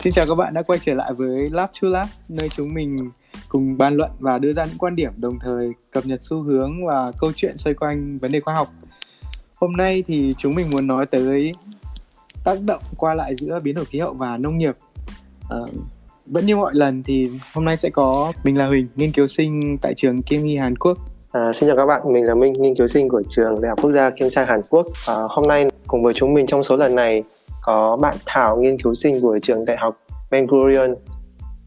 Xin 0.00 0.12
chào 0.12 0.26
các 0.28 0.34
bạn 0.34 0.54
đã 0.54 0.62
quay 0.62 0.78
trở 0.82 0.94
lại 0.94 1.12
với 1.12 1.50
Lab 1.52 1.70
to 1.82 1.88
Lab, 1.88 2.06
nơi 2.28 2.48
chúng 2.48 2.74
mình 2.74 3.10
cùng 3.48 3.78
bàn 3.78 3.94
luận 3.96 4.10
và 4.18 4.38
đưa 4.38 4.52
ra 4.52 4.64
những 4.64 4.78
quan 4.78 4.96
điểm 4.96 5.12
đồng 5.16 5.38
thời 5.38 5.72
cập 5.92 6.06
nhật 6.06 6.22
xu 6.22 6.42
hướng 6.42 6.86
và 6.86 7.12
câu 7.20 7.32
chuyện 7.36 7.56
xoay 7.56 7.74
quanh 7.74 8.18
vấn 8.18 8.32
đề 8.32 8.40
khoa 8.40 8.54
học. 8.54 8.68
Hôm 9.54 9.72
nay 9.72 10.04
thì 10.06 10.34
chúng 10.38 10.54
mình 10.54 10.66
muốn 10.72 10.86
nói 10.86 11.06
tới 11.06 11.52
tác 12.44 12.62
động 12.62 12.82
qua 12.96 13.14
lại 13.14 13.34
giữa 13.34 13.60
biến 13.60 13.74
đổi 13.74 13.84
khí 13.84 13.98
hậu 13.98 14.14
và 14.14 14.36
nông 14.36 14.58
nghiệp. 14.58 14.76
À, 15.50 15.58
vẫn 16.26 16.46
như 16.46 16.56
mọi 16.56 16.74
lần 16.74 17.02
thì 17.02 17.30
hôm 17.54 17.64
nay 17.64 17.76
sẽ 17.76 17.90
có 17.90 18.32
mình 18.44 18.58
là 18.58 18.66
Huỳnh, 18.66 18.86
nghiên 18.96 19.12
cứu 19.12 19.26
sinh 19.26 19.78
tại 19.82 19.94
trường 19.96 20.22
Kim 20.22 20.42
Nghi 20.42 20.56
Hàn 20.56 20.78
Quốc. 20.78 20.98
À, 21.32 21.52
xin 21.52 21.68
chào 21.68 21.76
các 21.76 21.86
bạn, 21.86 22.12
mình 22.12 22.24
là 22.24 22.34
Minh, 22.34 22.52
nghiên 22.52 22.74
cứu 22.74 22.86
sinh 22.86 23.08
của 23.08 23.22
trường 23.28 23.60
Đại 23.60 23.68
học 23.68 23.78
Quốc 23.82 23.90
gia 23.90 24.10
Kim 24.10 24.30
Sang 24.30 24.46
Hàn 24.46 24.60
Quốc. 24.70 24.86
À, 25.06 25.14
hôm 25.28 25.44
nay 25.48 25.66
cùng 25.86 26.02
với 26.02 26.14
chúng 26.16 26.34
mình 26.34 26.46
trong 26.46 26.62
số 26.62 26.76
lần 26.76 26.94
này 26.94 27.22
có 27.62 27.96
bạn 27.96 28.16
Thảo, 28.26 28.56
nghiên 28.56 28.78
cứu 28.82 28.94
sinh 28.94 29.20
của 29.20 29.38
trường 29.42 29.64
Đại 29.64 29.76
học 29.76 29.96
Ben 30.30 30.46
Gurion, 30.46 30.94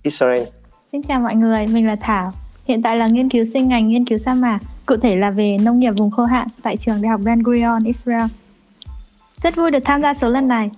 Israel. 0.04 0.44
Xin 0.92 1.02
chào 1.02 1.20
mọi 1.20 1.36
người, 1.36 1.68
mình 1.68 1.88
là 1.88 1.96
Thảo. 1.96 2.32
Hiện 2.66 2.82
tại 2.82 2.98
là 2.98 3.08
nghiên 3.08 3.30
cứu 3.30 3.46
sinh 3.46 3.68
ngành 3.68 3.88
nghiên 3.88 4.06
cứu 4.06 4.18
sa 4.18 4.34
mạc, 4.34 4.60
cụ 4.86 4.96
thể 4.98 5.16
là 5.16 5.30
về 5.30 5.58
nông 5.58 5.80
nghiệp 5.80 5.92
vùng 5.98 6.12
khô 6.12 6.24
hạn 6.24 6.48
tại 6.64 6.78
trường 6.78 7.02
Đại 7.02 7.10
học 7.10 7.22
Ben 7.24 7.44
Gurion, 7.44 7.84
Israel. 7.84 8.26
Rất 9.44 9.56
vui 9.56 9.72
được 9.72 9.80
tham 9.86 10.02
gia 10.02 10.14
số 10.14 10.30
lần 10.30 10.48
này. 10.48 10.70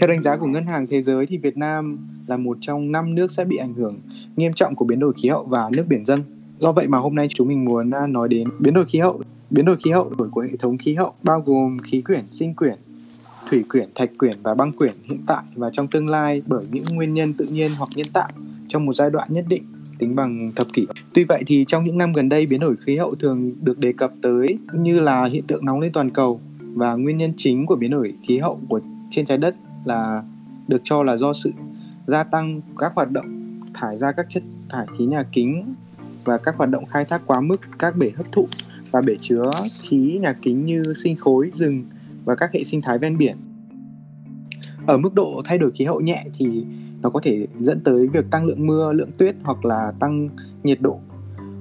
Theo 0.00 0.08
đánh 0.08 0.22
giá 0.22 0.36
của 0.36 0.46
Ngân 0.46 0.66
hàng 0.66 0.86
Thế 0.90 1.02
giới 1.02 1.26
thì 1.26 1.38
Việt 1.38 1.56
Nam 1.56 2.08
là 2.26 2.36
một 2.36 2.58
trong 2.60 2.92
năm 2.92 3.14
nước 3.14 3.30
sẽ 3.30 3.44
bị 3.44 3.56
ảnh 3.56 3.74
hưởng 3.74 4.00
nghiêm 4.36 4.52
trọng 4.52 4.74
của 4.74 4.84
biến 4.84 4.98
đổi 4.98 5.12
khí 5.22 5.28
hậu 5.28 5.44
và 5.44 5.70
nước 5.72 5.84
biển 5.88 6.04
dâng. 6.04 6.22
Do 6.58 6.72
vậy 6.72 6.88
mà 6.88 6.98
hôm 6.98 7.14
nay 7.14 7.28
chúng 7.34 7.48
mình 7.48 7.64
muốn 7.64 7.90
à, 7.90 8.06
nói 8.06 8.28
đến 8.28 8.48
biến 8.58 8.74
đổi 8.74 8.84
khí 8.84 8.98
hậu. 8.98 9.22
Biến 9.50 9.64
đổi 9.64 9.76
khí 9.84 9.90
hậu 9.90 10.12
đổi 10.18 10.28
của 10.28 10.40
hệ 10.40 10.56
thống 10.58 10.78
khí 10.78 10.94
hậu 10.94 11.12
bao 11.22 11.40
gồm 11.40 11.78
khí 11.78 12.02
quyển, 12.02 12.24
sinh 12.30 12.54
quyển, 12.54 12.78
thủy 13.50 13.64
quyển, 13.68 13.88
thạch 13.94 14.10
quyển 14.18 14.38
và 14.42 14.54
băng 14.54 14.72
quyển 14.72 14.94
hiện 15.04 15.20
tại 15.26 15.42
và 15.54 15.70
trong 15.72 15.88
tương 15.88 16.08
lai 16.08 16.42
bởi 16.46 16.64
những 16.70 16.84
nguyên 16.94 17.14
nhân 17.14 17.34
tự 17.34 17.44
nhiên 17.50 17.70
hoặc 17.78 17.88
nhân 17.96 18.06
tạo 18.12 18.28
trong 18.68 18.86
một 18.86 18.92
giai 18.92 19.10
đoạn 19.10 19.28
nhất 19.30 19.44
định 19.48 19.62
tính 19.98 20.16
bằng 20.16 20.52
thập 20.56 20.66
kỷ. 20.72 20.86
Tuy 21.12 21.24
vậy 21.24 21.42
thì 21.46 21.64
trong 21.68 21.84
những 21.84 21.98
năm 21.98 22.12
gần 22.12 22.28
đây 22.28 22.46
biến 22.46 22.60
đổi 22.60 22.76
khí 22.76 22.96
hậu 22.96 23.14
thường 23.14 23.52
được 23.62 23.78
đề 23.78 23.92
cập 23.92 24.10
tới 24.22 24.58
như 24.72 25.00
là 25.00 25.24
hiện 25.24 25.44
tượng 25.46 25.64
nóng 25.64 25.80
lên 25.80 25.92
toàn 25.92 26.10
cầu 26.10 26.40
và 26.74 26.94
nguyên 26.94 27.16
nhân 27.16 27.32
chính 27.36 27.66
của 27.66 27.76
biến 27.76 27.90
đổi 27.90 28.14
khí 28.22 28.38
hậu 28.38 28.60
của 28.68 28.80
trên 29.10 29.26
trái 29.26 29.38
đất 29.38 29.54
là 29.84 30.22
được 30.68 30.80
cho 30.84 31.02
là 31.02 31.16
do 31.16 31.32
sự 31.32 31.52
gia 32.06 32.24
tăng 32.24 32.60
các 32.78 32.92
hoạt 32.94 33.10
động 33.10 33.60
thải 33.74 33.96
ra 33.96 34.12
các 34.12 34.26
chất 34.30 34.42
thải 34.68 34.86
khí 34.98 35.04
nhà 35.06 35.24
kính 35.32 35.74
và 36.28 36.38
các 36.38 36.56
hoạt 36.56 36.70
động 36.70 36.86
khai 36.86 37.04
thác 37.04 37.22
quá 37.26 37.40
mức 37.40 37.60
các 37.78 37.96
bể 37.96 38.10
hấp 38.16 38.32
thụ 38.32 38.48
và 38.90 39.00
bể 39.00 39.14
chứa 39.20 39.50
khí 39.82 40.18
nhà 40.22 40.32
kính 40.42 40.66
như 40.66 40.82
sinh 41.04 41.16
khối, 41.16 41.50
rừng 41.52 41.84
và 42.24 42.34
các 42.34 42.52
hệ 42.52 42.64
sinh 42.64 42.82
thái 42.82 42.98
ven 42.98 43.18
biển. 43.18 43.36
Ở 44.86 44.98
mức 44.98 45.14
độ 45.14 45.42
thay 45.44 45.58
đổi 45.58 45.70
khí 45.70 45.84
hậu 45.84 46.00
nhẹ 46.00 46.24
thì 46.38 46.64
nó 47.02 47.10
có 47.10 47.20
thể 47.22 47.46
dẫn 47.60 47.80
tới 47.80 48.06
việc 48.06 48.24
tăng 48.30 48.46
lượng 48.46 48.66
mưa, 48.66 48.92
lượng 48.92 49.10
tuyết 49.18 49.36
hoặc 49.42 49.64
là 49.64 49.92
tăng 50.00 50.28
nhiệt 50.62 50.80
độ 50.80 51.00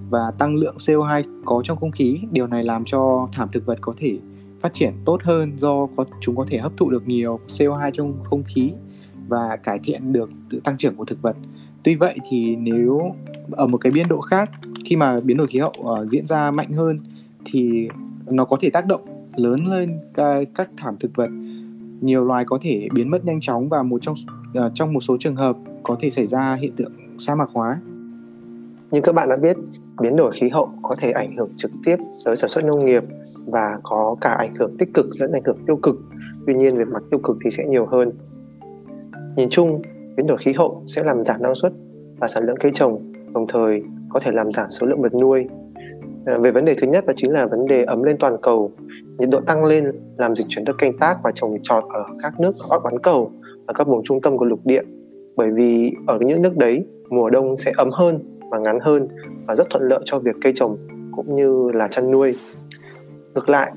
và 0.10 0.32
tăng 0.38 0.56
lượng 0.56 0.76
CO2 0.78 1.24
có 1.46 1.62
trong 1.64 1.78
không 1.78 1.92
khí. 1.92 2.20
Điều 2.32 2.48
này 2.48 2.64
làm 2.64 2.84
cho 2.86 3.30
thảm 3.34 3.50
thực 3.52 3.66
vật 3.66 3.78
có 3.82 3.94
thể 3.98 4.18
phát 4.62 4.74
triển 4.74 4.94
tốt 5.06 5.22
hơn 5.24 5.52
do 5.58 5.88
có 5.96 6.06
chúng 6.22 6.36
có 6.36 6.46
thể 6.48 6.58
hấp 6.58 6.78
thụ 6.78 6.90
được 6.90 7.08
nhiều 7.08 7.40
CO2 7.48 7.92
trong 7.92 8.24
không 8.24 8.44
khí 8.44 8.72
và 9.28 9.56
cải 9.64 9.80
thiện 9.84 10.14
được 10.14 10.30
sự 10.52 10.60
tăng 10.60 10.78
trưởng 10.78 10.96
của 10.96 11.06
thực 11.06 11.22
vật. 11.22 11.36
Tuy 11.84 11.96
vậy 11.96 12.18
thì 12.30 12.56
nếu 12.56 13.16
ở 13.52 13.68
một 13.68 13.78
cái 13.78 13.92
biên 13.92 14.08
độ 14.08 14.22
khác 14.22 14.50
khi 14.86 14.96
mà 14.96 15.20
biến 15.24 15.38
đổi 15.38 15.48
khí 15.48 15.60
hậu 15.60 15.74
uh, 15.80 16.10
diễn 16.10 16.26
ra 16.26 16.52
mạnh 16.52 16.72
hơn 16.72 17.00
thì 17.46 17.90
nó 18.26 18.46
có 18.46 18.58
thể 18.62 18.70
tác 18.70 18.86
động 18.86 19.02
lớn 19.36 19.60
lên 19.66 20.00
các, 20.14 20.44
các 20.56 20.70
thảm 20.78 20.96
thực 21.00 21.12
vật 21.16 21.30
nhiều 22.02 22.26
loài 22.26 22.46
có 22.48 22.60
thể 22.62 22.88
biến 22.94 23.10
mất 23.12 23.26
nhanh 23.26 23.42
chóng 23.42 23.70
và 23.70 23.84
một 23.84 24.02
trong 24.02 24.16
uh, 24.66 24.72
trong 24.76 24.94
một 24.94 25.00
số 25.00 25.18
trường 25.20 25.36
hợp 25.36 25.58
có 25.84 25.98
thể 26.00 26.10
xảy 26.10 26.28
ra 26.28 26.58
hiện 26.62 26.72
tượng 26.76 26.92
sa 27.20 27.36
mạc 27.36 27.50
hóa. 27.54 27.80
Như 28.92 29.02
các 29.02 29.16
bạn 29.16 29.30
đã 29.30 29.36
biết, 29.42 29.58
biến 30.02 30.16
đổi 30.16 30.32
khí 30.40 30.50
hậu 30.50 30.70
có 30.82 30.96
thể 31.00 31.12
ảnh 31.12 31.36
hưởng 31.38 31.50
trực 31.58 31.72
tiếp 31.86 31.96
tới 32.26 32.38
sản 32.38 32.50
xuất 32.50 32.66
nông 32.66 32.86
nghiệp 32.86 33.04
và 33.46 33.80
có 33.84 34.16
cả 34.22 34.30
ảnh 34.30 34.56
hưởng 34.56 34.78
tích 34.78 34.90
cực 34.94 35.06
lẫn 35.20 35.32
ảnh 35.32 35.44
hưởng 35.46 35.58
tiêu 35.68 35.76
cực. 35.76 35.96
Tuy 36.48 36.54
nhiên 36.54 36.78
về 36.78 36.86
mặt 36.86 37.04
tiêu 37.12 37.20
cực 37.24 37.38
thì 37.44 37.52
sẽ 37.52 37.64
nhiều 37.66 37.86
hơn. 37.86 38.12
Nhìn 39.36 39.50
chung, 39.50 39.82
biến 40.18 40.28
đổi 40.28 40.38
khí 40.38 40.54
hậu 40.54 40.84
sẽ 40.88 41.04
làm 41.04 41.24
giảm 41.24 41.42
năng 41.44 41.56
suất 41.56 41.74
và 42.18 42.28
sản 42.28 42.44
lượng 42.44 42.58
cây 42.60 42.72
trồng, 42.76 43.14
đồng 43.34 43.48
thời 43.48 43.84
có 44.10 44.20
thể 44.20 44.32
làm 44.32 44.52
giảm 44.52 44.72
số 44.72 44.88
lượng 44.88 45.02
vật 45.02 45.14
nuôi. 45.14 45.48
À, 46.26 46.38
về 46.38 46.52
vấn 46.52 46.66
đề 46.66 46.76
thứ 46.82 46.88
nhất 46.88 47.06
đó 47.06 47.14
chính 47.16 47.32
là 47.32 47.46
vấn 47.46 47.66
đề 47.66 47.84
ấm 47.84 48.04
lên 48.04 48.18
toàn 48.20 48.38
cầu. 48.42 48.72
Nhiệt 49.18 49.30
độ 49.30 49.42
tăng 49.42 49.66
lên 49.66 49.92
làm 50.18 50.36
dịch 50.36 50.46
chuyển 50.50 50.66
đất 50.66 50.74
canh 50.78 50.98
tác 50.98 51.18
và 51.24 51.32
trồng 51.32 51.58
trọt 51.64 51.84
ở 51.90 52.06
các 52.24 52.40
nước 52.40 52.56
ở 52.58 52.70
Bắc 52.70 52.84
bán 52.84 53.00
cầu 53.00 53.32
và 53.68 53.74
các 53.74 53.88
vùng 53.88 54.04
trung 54.04 54.22
tâm 54.22 54.38
của 54.38 54.46
lục 54.46 54.60
địa. 54.64 54.82
Bởi 55.36 55.52
vì 55.52 55.94
ở 56.08 56.18
những 56.22 56.42
nước 56.42 56.58
đấy, 56.58 56.86
mùa 57.10 57.30
đông 57.30 57.58
sẽ 57.58 57.72
ấm 57.78 57.90
hơn 57.92 58.40
và 58.52 58.60
ngắn 58.60 58.80
hơn 58.82 59.08
và 59.48 59.56
rất 59.56 59.70
thuận 59.70 59.88
lợi 59.88 60.00
cho 60.06 60.20
việc 60.20 60.36
cây 60.42 60.54
trồng 60.56 60.78
cũng 61.12 61.36
như 61.36 61.72
là 61.74 61.88
chăn 61.88 62.12
nuôi. 62.12 62.36
Ngược 63.34 63.50
lại, 63.50 63.72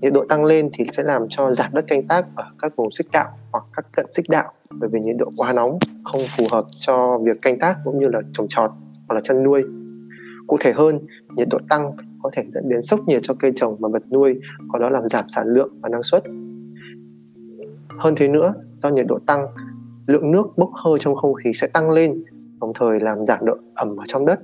nhiệt 0.00 0.12
độ 0.12 0.24
tăng 0.28 0.44
lên 0.44 0.70
thì 0.72 0.84
sẽ 0.92 1.02
làm 1.02 1.26
cho 1.28 1.50
giảm 1.50 1.74
đất 1.74 1.84
canh 1.88 2.06
tác 2.06 2.26
ở 2.36 2.44
các 2.62 2.76
vùng 2.76 2.90
xích 2.90 3.06
đạo 3.12 3.28
hoặc 3.52 3.64
các 3.76 3.86
cận 3.92 4.06
xích 4.12 4.26
đạo 4.28 4.52
bởi 4.80 4.88
vì 4.92 5.00
nhiệt 5.00 5.16
độ 5.18 5.30
quá 5.36 5.52
nóng 5.52 5.78
không 6.04 6.20
phù 6.38 6.44
hợp 6.52 6.64
cho 6.78 7.18
việc 7.24 7.42
canh 7.42 7.58
tác 7.58 7.76
cũng 7.84 7.98
như 7.98 8.08
là 8.08 8.20
trồng 8.32 8.48
trọt 8.48 8.70
hoặc 9.08 9.14
là 9.14 9.20
chăn 9.20 9.42
nuôi. 9.42 9.62
Cụ 10.46 10.56
thể 10.60 10.72
hơn, 10.72 10.98
nhiệt 11.36 11.48
độ 11.50 11.58
tăng 11.68 11.90
có 12.22 12.30
thể 12.32 12.44
dẫn 12.48 12.68
đến 12.68 12.82
sốc 12.82 13.00
nhiệt 13.06 13.22
cho 13.24 13.34
cây 13.34 13.52
trồng 13.56 13.76
và 13.80 13.88
vật 13.88 14.02
nuôi, 14.12 14.40
có 14.68 14.78
đó 14.78 14.90
làm 14.90 15.08
giảm 15.08 15.24
sản 15.28 15.46
lượng 15.46 15.70
và 15.80 15.88
năng 15.88 16.02
suất. 16.02 16.24
Hơn 17.98 18.14
thế 18.16 18.28
nữa, 18.28 18.54
do 18.78 18.88
nhiệt 18.88 19.06
độ 19.08 19.18
tăng, 19.26 19.46
lượng 20.06 20.32
nước 20.32 20.46
bốc 20.56 20.70
hơi 20.84 20.98
trong 21.00 21.14
không 21.14 21.34
khí 21.34 21.50
sẽ 21.54 21.66
tăng 21.66 21.90
lên, 21.90 22.16
đồng 22.60 22.72
thời 22.74 23.00
làm 23.00 23.26
giảm 23.26 23.44
độ 23.44 23.56
ẩm 23.74 23.96
ở 23.96 24.04
trong 24.06 24.26
đất 24.26 24.40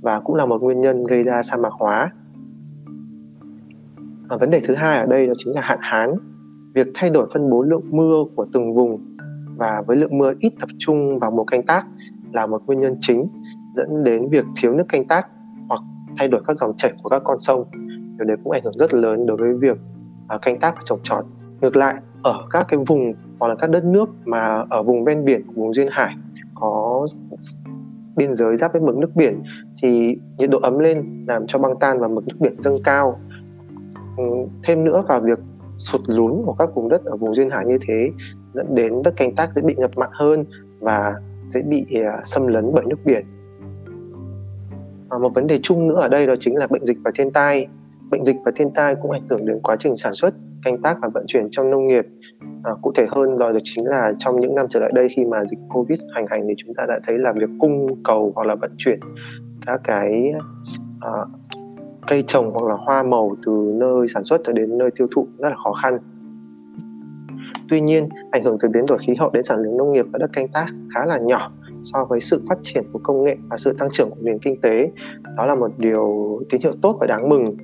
và 0.00 0.20
cũng 0.20 0.36
là 0.36 0.46
một 0.46 0.62
nguyên 0.62 0.80
nhân 0.80 1.04
gây 1.04 1.22
ra 1.22 1.42
sa 1.42 1.56
mạc 1.56 1.72
hóa. 1.72 2.12
Và 4.28 4.36
vấn 4.36 4.50
đề 4.50 4.60
thứ 4.64 4.74
hai 4.74 4.98
ở 4.98 5.06
đây 5.06 5.26
đó 5.26 5.32
chính 5.38 5.54
là 5.54 5.60
hạn 5.60 5.78
hán. 5.82 6.14
Việc 6.74 6.86
thay 6.94 7.10
đổi 7.10 7.28
phân 7.32 7.50
bố 7.50 7.62
lượng 7.62 7.84
mưa 7.90 8.24
của 8.36 8.46
từng 8.52 8.74
vùng 8.74 9.17
và 9.58 9.82
với 9.86 9.96
lượng 9.96 10.18
mưa 10.18 10.32
ít 10.40 10.52
tập 10.60 10.68
trung 10.78 11.18
vào 11.18 11.30
mùa 11.30 11.44
canh 11.44 11.62
tác 11.62 11.86
là 12.32 12.46
một 12.46 12.62
nguyên 12.66 12.78
nhân 12.78 12.96
chính 13.00 13.28
dẫn 13.74 14.04
đến 14.04 14.28
việc 14.28 14.44
thiếu 14.56 14.74
nước 14.74 14.84
canh 14.88 15.04
tác 15.04 15.28
hoặc 15.68 15.80
thay 16.18 16.28
đổi 16.28 16.42
các 16.46 16.58
dòng 16.58 16.76
chảy 16.76 16.92
của 17.02 17.08
các 17.08 17.22
con 17.24 17.38
sông. 17.38 17.64
Điều 18.18 18.26
đấy 18.26 18.36
cũng 18.44 18.52
ảnh 18.52 18.62
hưởng 18.64 18.78
rất 18.78 18.94
lớn 18.94 19.26
đối 19.26 19.36
với 19.36 19.54
việc 19.54 19.78
à, 20.28 20.38
canh 20.42 20.60
tác 20.60 20.76
và 20.76 20.82
trồng 20.84 21.00
trọt. 21.02 21.24
Ngược 21.60 21.76
lại, 21.76 21.94
ở 22.22 22.46
các 22.50 22.66
cái 22.68 22.80
vùng 22.86 23.12
hoặc 23.38 23.48
là 23.48 23.54
các 23.54 23.70
đất 23.70 23.84
nước 23.84 24.10
mà 24.24 24.64
ở 24.70 24.82
vùng 24.82 25.04
ven 25.04 25.24
biển, 25.24 25.42
vùng 25.54 25.72
duyên 25.72 25.88
hải 25.90 26.14
có 26.54 27.06
biên 28.16 28.34
giới 28.34 28.56
giáp 28.56 28.72
với 28.72 28.82
mực 28.82 28.96
nước 28.96 29.10
biển 29.14 29.42
thì 29.82 30.16
nhiệt 30.38 30.50
độ 30.50 30.58
ấm 30.62 30.78
lên 30.78 31.24
làm 31.28 31.46
cho 31.46 31.58
băng 31.58 31.78
tan 31.80 32.00
và 32.00 32.08
mực 32.08 32.28
nước 32.28 32.36
biển 32.40 32.62
dâng 32.62 32.78
cao. 32.84 33.20
Thêm 34.64 34.84
nữa 34.84 35.04
vào 35.08 35.20
việc 35.20 35.38
sụt 35.78 36.00
lún 36.06 36.42
của 36.46 36.54
các 36.58 36.74
vùng 36.74 36.88
đất 36.88 37.04
ở 37.04 37.16
vùng 37.16 37.34
duyên 37.34 37.50
hải 37.50 37.66
như 37.66 37.78
thế 37.88 38.10
dẫn 38.58 38.74
đến 38.74 39.02
đất 39.04 39.14
canh 39.16 39.34
tác 39.34 39.50
dễ 39.54 39.62
bị 39.62 39.74
ngập 39.78 39.90
mặn 39.96 40.10
hơn 40.12 40.44
và 40.80 41.14
dễ 41.48 41.62
bị 41.62 41.84
à, 42.04 42.20
xâm 42.24 42.46
lấn 42.46 42.70
bởi 42.74 42.84
nước 42.84 42.98
biển. 43.04 43.24
À, 45.10 45.18
một 45.18 45.34
vấn 45.34 45.46
đề 45.46 45.58
chung 45.62 45.88
nữa 45.88 46.00
ở 46.00 46.08
đây 46.08 46.26
đó 46.26 46.34
chính 46.40 46.56
là 46.56 46.66
bệnh 46.66 46.84
dịch 46.84 46.98
và 47.04 47.10
thiên 47.14 47.30
tai. 47.30 47.66
Bệnh 48.10 48.24
dịch 48.24 48.36
và 48.44 48.52
thiên 48.56 48.70
tai 48.70 48.94
cũng 49.02 49.10
ảnh 49.10 49.22
hưởng 49.30 49.46
đến 49.46 49.60
quá 49.62 49.76
trình 49.76 49.96
sản 49.96 50.14
xuất, 50.14 50.34
canh 50.64 50.82
tác 50.82 50.96
và 51.02 51.08
vận 51.08 51.24
chuyển 51.26 51.48
trong 51.50 51.70
nông 51.70 51.86
nghiệp. 51.86 52.06
À, 52.64 52.72
cụ 52.82 52.92
thể 52.94 53.06
hơn 53.10 53.36
rồi 53.36 53.52
đó 53.52 53.58
chính 53.64 53.86
là 53.86 54.12
trong 54.18 54.40
những 54.40 54.54
năm 54.54 54.66
trở 54.70 54.80
lại 54.80 54.90
đây 54.94 55.08
khi 55.16 55.24
mà 55.24 55.44
dịch 55.44 55.58
Covid 55.68 56.00
hành 56.14 56.26
hành 56.30 56.44
thì 56.48 56.54
chúng 56.56 56.74
ta 56.74 56.86
đã 56.88 57.00
thấy 57.06 57.18
là 57.18 57.32
việc 57.32 57.50
cung 57.58 57.86
cầu 58.04 58.32
hoặc 58.34 58.46
là 58.46 58.54
vận 58.54 58.70
chuyển 58.78 59.00
các 59.66 59.80
cái 59.84 60.32
à, 61.00 61.10
cây 62.06 62.24
trồng 62.26 62.50
hoặc 62.50 62.68
là 62.68 62.74
hoa 62.74 63.02
màu 63.02 63.36
từ 63.46 63.72
nơi 63.74 64.08
sản 64.08 64.24
xuất 64.24 64.40
cho 64.44 64.52
đến 64.52 64.78
nơi 64.78 64.90
tiêu 64.90 65.08
thụ 65.14 65.26
rất 65.38 65.48
là 65.48 65.56
khó 65.56 65.72
khăn. 65.72 65.98
Tuy 67.70 67.80
nhiên, 67.80 68.08
ảnh 68.30 68.44
hưởng 68.44 68.56
từ 68.60 68.68
biến 68.68 68.86
đổi 68.86 68.98
khí 68.98 69.14
hậu 69.14 69.30
đến 69.30 69.44
sản 69.44 69.58
lượng 69.62 69.76
nông 69.76 69.92
nghiệp 69.92 70.06
và 70.12 70.18
đất 70.18 70.30
canh 70.32 70.48
tác 70.48 70.66
khá 70.94 71.06
là 71.06 71.18
nhỏ 71.18 71.50
so 71.82 72.04
với 72.04 72.20
sự 72.20 72.42
phát 72.48 72.58
triển 72.62 72.84
của 72.92 73.00
công 73.02 73.24
nghệ 73.24 73.36
và 73.48 73.56
sự 73.56 73.72
tăng 73.78 73.88
trưởng 73.92 74.10
của 74.10 74.16
nền 74.20 74.38
kinh 74.38 74.60
tế. 74.60 74.90
Đó 75.36 75.46
là 75.46 75.54
một 75.54 75.70
điều 75.76 76.40
tín 76.50 76.60
hiệu 76.60 76.72
tốt 76.82 76.96
và 77.00 77.06
đáng 77.06 77.28
mừng. 77.28 77.56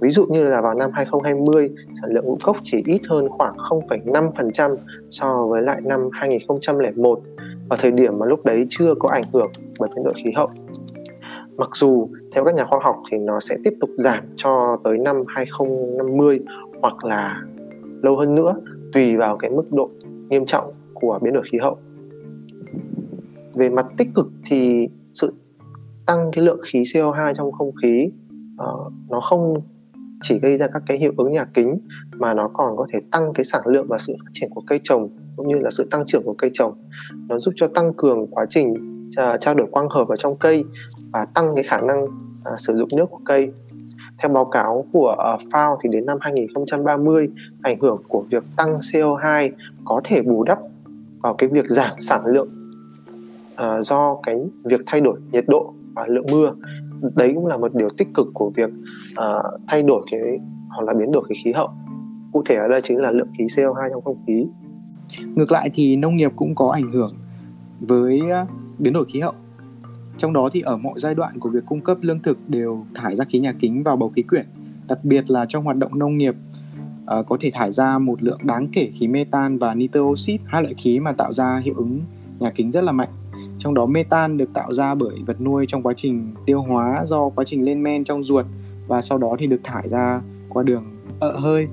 Ví 0.00 0.10
dụ 0.10 0.26
như 0.26 0.44
là 0.44 0.60
vào 0.60 0.74
năm 0.74 0.90
2020, 0.94 1.70
sản 2.00 2.10
lượng 2.12 2.24
ngũ 2.24 2.36
cốc 2.44 2.56
chỉ 2.62 2.82
ít 2.86 3.00
hơn 3.08 3.28
khoảng 3.28 3.56
0,5% 3.56 4.76
so 5.10 5.46
với 5.50 5.62
lại 5.62 5.80
năm 5.80 6.08
2001 6.12 7.20
vào 7.68 7.78
thời 7.82 7.90
điểm 7.90 8.18
mà 8.18 8.26
lúc 8.26 8.44
đấy 8.44 8.66
chưa 8.70 8.94
có 8.98 9.08
ảnh 9.08 9.24
hưởng 9.32 9.52
bởi 9.78 9.90
biến 9.94 10.04
đổi 10.04 10.14
khí 10.24 10.32
hậu. 10.36 10.50
Mặc 11.56 11.70
dù 11.74 12.08
theo 12.34 12.44
các 12.44 12.54
nhà 12.54 12.64
khoa 12.64 12.78
học 12.82 12.96
thì 13.10 13.18
nó 13.18 13.40
sẽ 13.40 13.56
tiếp 13.64 13.72
tục 13.80 13.90
giảm 13.98 14.24
cho 14.36 14.78
tới 14.84 14.98
năm 14.98 15.24
2050 15.28 16.40
hoặc 16.82 17.04
là 17.04 17.42
lâu 18.02 18.16
hơn 18.16 18.34
nữa 18.34 18.54
tùy 18.92 19.16
vào 19.16 19.36
cái 19.36 19.50
mức 19.50 19.72
độ 19.72 19.90
nghiêm 20.28 20.46
trọng 20.46 20.72
của 20.94 21.18
biến 21.22 21.34
đổi 21.34 21.42
khí 21.52 21.58
hậu. 21.58 21.78
Về 23.54 23.70
mặt 23.70 23.86
tích 23.98 24.08
cực 24.14 24.26
thì 24.46 24.88
sự 25.14 25.34
tăng 26.06 26.30
cái 26.32 26.44
lượng 26.44 26.60
khí 26.64 26.82
CO2 26.82 27.34
trong 27.34 27.52
không 27.52 27.70
khí 27.82 28.10
uh, 28.54 28.92
nó 29.10 29.20
không 29.20 29.54
chỉ 30.22 30.38
gây 30.38 30.58
ra 30.58 30.66
các 30.72 30.82
cái 30.86 30.98
hiệu 30.98 31.12
ứng 31.16 31.32
nhà 31.32 31.44
kính 31.54 31.78
mà 32.16 32.34
nó 32.34 32.50
còn 32.54 32.76
có 32.76 32.86
thể 32.92 33.00
tăng 33.10 33.32
cái 33.34 33.44
sản 33.44 33.62
lượng 33.66 33.86
và 33.88 33.98
sự 33.98 34.16
phát 34.20 34.30
triển 34.32 34.50
của 34.54 34.62
cây 34.66 34.80
trồng 34.82 35.08
cũng 35.36 35.48
như 35.48 35.56
là 35.58 35.70
sự 35.70 35.88
tăng 35.90 36.04
trưởng 36.06 36.22
của 36.24 36.34
cây 36.38 36.50
trồng. 36.54 36.74
Nó 37.28 37.38
giúp 37.38 37.52
cho 37.56 37.68
tăng 37.68 37.92
cường 37.94 38.26
quá 38.26 38.46
trình 38.50 38.74
à, 39.16 39.36
trao 39.40 39.54
đổi 39.54 39.66
quang 39.70 39.88
hợp 39.88 40.08
ở 40.08 40.16
trong 40.16 40.36
cây 40.38 40.64
và 41.12 41.26
tăng 41.34 41.52
cái 41.54 41.64
khả 41.64 41.80
năng 41.80 42.04
uh, 42.04 42.10
sử 42.58 42.76
dụng 42.76 42.88
nước 42.96 43.06
của 43.10 43.20
cây 43.24 43.52
theo 44.22 44.32
báo 44.32 44.44
cáo 44.44 44.84
của 44.92 45.34
uh, 45.34 45.52
FAO 45.52 45.76
thì 45.82 45.88
đến 45.92 46.06
năm 46.06 46.18
2030 46.20 47.28
ảnh 47.62 47.80
hưởng 47.80 48.02
của 48.08 48.24
việc 48.30 48.44
tăng 48.56 48.78
CO2 48.78 49.50
có 49.84 50.00
thể 50.04 50.22
bù 50.22 50.44
đắp 50.44 50.58
vào 51.22 51.34
cái 51.34 51.48
việc 51.48 51.64
giảm 51.68 51.90
sản 51.98 52.26
lượng 52.26 52.48
uh, 53.54 53.86
do 53.86 54.16
cái 54.22 54.36
việc 54.64 54.80
thay 54.86 55.00
đổi 55.00 55.20
nhiệt 55.32 55.44
độ 55.48 55.74
và 55.94 56.06
lượng 56.08 56.26
mưa. 56.32 56.54
Đấy 57.16 57.32
cũng 57.34 57.46
là 57.46 57.56
một 57.56 57.74
điều 57.74 57.88
tích 57.98 58.08
cực 58.14 58.26
của 58.34 58.50
việc 58.50 58.70
uh, 59.12 59.60
thay 59.68 59.82
đổi 59.82 60.02
cái 60.10 60.38
hoặc 60.68 60.84
là 60.84 60.94
biến 60.94 61.12
đổi 61.12 61.22
cái 61.28 61.38
khí 61.44 61.52
hậu. 61.52 61.68
Cụ 62.32 62.42
thể 62.46 62.54
ở 62.54 62.68
đây 62.68 62.80
chính 62.80 62.98
là 62.98 63.10
lượng 63.10 63.28
khí 63.38 63.44
CO2 63.44 63.90
trong 63.90 64.02
không 64.04 64.24
khí. 64.26 64.46
Ngược 65.34 65.52
lại 65.52 65.70
thì 65.74 65.96
nông 65.96 66.16
nghiệp 66.16 66.32
cũng 66.36 66.54
có 66.54 66.70
ảnh 66.74 66.92
hưởng 66.92 67.14
với 67.80 68.20
biến 68.78 68.92
đổi 68.92 69.04
khí 69.04 69.20
hậu 69.20 69.32
trong 70.18 70.32
đó 70.32 70.48
thì 70.52 70.60
ở 70.60 70.76
mọi 70.76 71.00
giai 71.00 71.14
đoạn 71.14 71.38
của 71.38 71.48
việc 71.48 71.66
cung 71.66 71.80
cấp 71.80 71.98
lương 72.00 72.22
thực 72.22 72.38
đều 72.48 72.86
thải 72.94 73.16
ra 73.16 73.24
khí 73.24 73.38
nhà 73.38 73.52
kính 73.60 73.82
vào 73.82 73.96
bầu 73.96 74.08
khí 74.08 74.22
quyển, 74.22 74.46
đặc 74.88 74.98
biệt 75.04 75.30
là 75.30 75.46
trong 75.48 75.64
hoạt 75.64 75.76
động 75.76 75.98
nông 75.98 76.18
nghiệp. 76.18 76.34
Ờ, 77.06 77.22
có 77.22 77.36
thể 77.40 77.50
thải 77.54 77.72
ra 77.72 77.98
một 77.98 78.22
lượng 78.22 78.38
đáng 78.42 78.68
kể 78.72 78.90
khí 78.92 79.08
metan 79.08 79.58
và 79.58 79.74
nitơ 79.74 80.00
oxit, 80.00 80.40
hai 80.46 80.62
loại 80.62 80.74
khí 80.74 81.00
mà 81.00 81.12
tạo 81.12 81.32
ra 81.32 81.60
hiệu 81.64 81.74
ứng 81.76 82.00
nhà 82.38 82.50
kính 82.50 82.70
rất 82.70 82.84
là 82.84 82.92
mạnh. 82.92 83.08
Trong 83.58 83.74
đó 83.74 83.86
metan 83.86 84.36
được 84.36 84.54
tạo 84.54 84.72
ra 84.72 84.94
bởi 84.94 85.16
vật 85.26 85.40
nuôi 85.40 85.64
trong 85.68 85.82
quá 85.82 85.94
trình 85.96 86.34
tiêu 86.46 86.62
hóa 86.62 87.04
do 87.06 87.28
quá 87.28 87.44
trình 87.44 87.64
lên 87.64 87.82
men 87.82 88.04
trong 88.04 88.24
ruột 88.24 88.46
và 88.86 89.00
sau 89.00 89.18
đó 89.18 89.36
thì 89.38 89.46
được 89.46 89.60
thải 89.64 89.88
ra 89.88 90.20
qua 90.48 90.62
đường 90.62 90.84
ợ 91.20 91.36
hơi. 91.36 91.68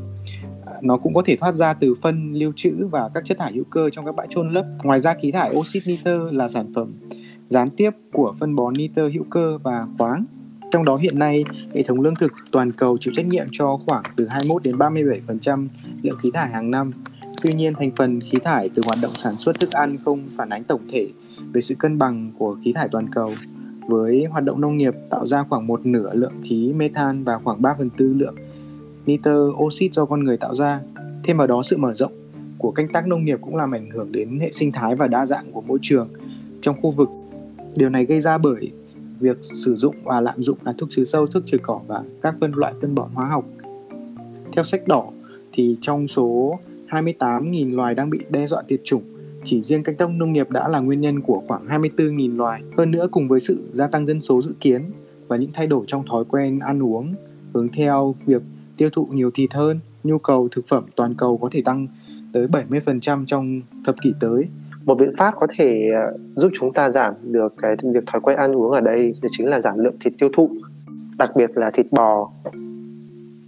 Ờ, 0.65 0.73
nó 0.81 0.97
cũng 0.97 1.13
có 1.13 1.21
thể 1.25 1.35
thoát 1.35 1.55
ra 1.55 1.73
từ 1.73 1.95
phân, 2.01 2.33
lưu 2.33 2.51
trữ 2.55 2.87
và 2.91 3.09
các 3.13 3.25
chất 3.25 3.37
thải 3.37 3.53
hữu 3.53 3.63
cơ 3.69 3.89
trong 3.89 4.05
các 4.05 4.15
bãi 4.15 4.27
trôn 4.29 4.49
lấp. 4.49 4.65
Ngoài 4.83 4.99
ra 4.99 5.13
khí 5.21 5.31
thải 5.31 5.55
oxit 5.55 5.83
nitơ 5.87 6.31
là 6.31 6.49
sản 6.49 6.73
phẩm 6.73 6.93
gián 7.49 7.69
tiếp 7.69 7.91
của 8.13 8.33
phân 8.39 8.55
bón 8.55 8.73
nitơ 8.73 9.09
hữu 9.13 9.23
cơ 9.23 9.57
và 9.63 9.87
khoáng 9.97 10.25
trong 10.71 10.85
đó 10.85 10.95
hiện 10.95 11.19
nay, 11.19 11.45
hệ 11.73 11.83
thống 11.83 12.01
lương 12.01 12.15
thực 12.15 12.33
toàn 12.51 12.71
cầu 12.71 12.97
chịu 12.97 13.13
trách 13.15 13.25
nhiệm 13.25 13.47
cho 13.51 13.79
khoảng 13.85 14.03
từ 14.15 14.27
21 14.27 14.63
đến 14.63 14.73
37% 14.75 15.67
lượng 16.03 16.17
khí 16.21 16.31
thải 16.33 16.49
hàng 16.49 16.71
năm. 16.71 16.91
Tuy 17.43 17.53
nhiên, 17.53 17.73
thành 17.77 17.91
phần 17.97 18.21
khí 18.21 18.37
thải 18.43 18.69
từ 18.69 18.81
hoạt 18.85 18.99
động 19.01 19.11
sản 19.11 19.33
xuất 19.33 19.59
thức 19.59 19.71
ăn 19.71 19.97
không 20.05 20.23
phản 20.35 20.49
ánh 20.49 20.63
tổng 20.63 20.81
thể 20.91 21.07
về 21.53 21.61
sự 21.61 21.75
cân 21.75 21.97
bằng 21.97 22.31
của 22.37 22.57
khí 22.63 22.73
thải 22.73 22.87
toàn 22.91 23.09
cầu. 23.11 23.33
Với 23.87 24.25
hoạt 24.25 24.43
động 24.43 24.61
nông 24.61 24.77
nghiệp 24.77 24.93
tạo 25.09 25.25
ra 25.25 25.43
khoảng 25.49 25.67
một 25.67 25.85
nửa 25.85 26.13
lượng 26.13 26.33
khí 26.43 26.73
methane 26.73 27.19
và 27.23 27.37
khoảng 27.37 27.61
3 27.61 27.75
phần 27.77 27.89
tư 27.97 28.13
lượng 28.13 28.35
nitơ 29.05 29.47
oxit 29.53 29.93
do 29.93 30.05
con 30.05 30.23
người 30.23 30.37
tạo 30.37 30.55
ra. 30.55 30.81
Thêm 31.23 31.37
vào 31.37 31.47
đó 31.47 31.63
sự 31.63 31.77
mở 31.77 31.93
rộng 31.93 32.13
của 32.57 32.71
canh 32.71 32.87
tác 32.87 33.07
nông 33.07 33.25
nghiệp 33.25 33.39
cũng 33.41 33.55
làm 33.55 33.75
ảnh 33.75 33.89
hưởng 33.89 34.11
đến 34.11 34.39
hệ 34.39 34.51
sinh 34.51 34.71
thái 34.71 34.95
và 34.95 35.07
đa 35.07 35.25
dạng 35.25 35.51
của 35.51 35.61
môi 35.61 35.79
trường 35.81 36.09
trong 36.61 36.81
khu 36.81 36.89
vực. 36.89 37.09
Điều 37.75 37.89
này 37.89 38.05
gây 38.05 38.21
ra 38.21 38.37
bởi 38.37 38.71
việc 39.19 39.37
sử 39.41 39.75
dụng 39.75 39.95
và 40.03 40.21
lạm 40.21 40.43
dụng 40.43 40.57
là 40.65 40.73
thuốc 40.77 40.89
trừ 40.91 41.03
sâu, 41.03 41.27
thuốc 41.27 41.43
trừ 41.45 41.57
cỏ 41.63 41.81
và 41.87 42.03
các 42.21 42.35
phân 42.41 42.51
loại 42.55 42.73
phân 42.81 42.95
bón 42.95 43.09
hóa 43.13 43.27
học. 43.27 43.45
Theo 44.51 44.63
sách 44.63 44.87
đỏ 44.87 45.09
thì 45.51 45.77
trong 45.81 46.07
số 46.07 46.59
28.000 46.89 47.75
loài 47.75 47.95
đang 47.95 48.09
bị 48.09 48.19
đe 48.29 48.47
dọa 48.47 48.63
tuyệt 48.67 48.81
chủng, 48.83 49.03
chỉ 49.43 49.61
riêng 49.61 49.83
canh 49.83 49.95
tác 49.95 50.09
nông 50.09 50.33
nghiệp 50.33 50.51
đã 50.51 50.67
là 50.67 50.79
nguyên 50.79 51.01
nhân 51.01 51.21
của 51.21 51.43
khoảng 51.47 51.67
24.000 51.67 52.37
loài. 52.37 52.61
Hơn 52.77 52.91
nữa 52.91 53.07
cùng 53.11 53.27
với 53.27 53.39
sự 53.39 53.59
gia 53.71 53.87
tăng 53.87 54.05
dân 54.05 54.21
số 54.21 54.41
dự 54.41 54.53
kiến 54.59 54.81
và 55.27 55.37
những 55.37 55.51
thay 55.53 55.67
đổi 55.67 55.85
trong 55.87 56.05
thói 56.05 56.25
quen 56.25 56.59
ăn 56.59 56.83
uống 56.83 57.13
hướng 57.53 57.69
theo 57.69 58.15
việc 58.25 58.41
tiêu 58.77 58.89
thụ 58.89 59.05
nhiều 59.05 59.31
thịt 59.33 59.53
hơn, 59.53 59.79
nhu 60.03 60.17
cầu 60.17 60.47
thực 60.51 60.67
phẩm 60.67 60.85
toàn 60.95 61.13
cầu 61.13 61.37
có 61.37 61.49
thể 61.51 61.61
tăng 61.61 61.87
tới 62.33 62.47
70% 62.47 63.25
trong 63.25 63.61
thập 63.85 63.95
kỷ 64.01 64.13
tới 64.19 64.45
một 64.89 64.95
biện 64.95 65.09
pháp 65.17 65.33
có 65.39 65.47
thể 65.57 65.89
ờ, 65.93 66.17
giúp 66.35 66.51
chúng 66.59 66.69
ta 66.73 66.89
giảm 66.89 67.13
được 67.21 67.53
cái 67.61 67.75
việc 67.83 68.03
thói 68.07 68.21
quen 68.21 68.37
ăn 68.37 68.55
uống 68.55 68.71
ở 68.71 68.81
đây 68.81 69.13
thì 69.21 69.29
chính 69.31 69.47
là 69.47 69.61
giảm 69.61 69.77
lượng 69.77 69.95
thịt 69.99 70.13
tiêu 70.19 70.29
thụ 70.33 70.49
đặc 71.17 71.35
biệt 71.35 71.57
là 71.57 71.71
thịt 71.71 71.85
bò. 71.91 72.31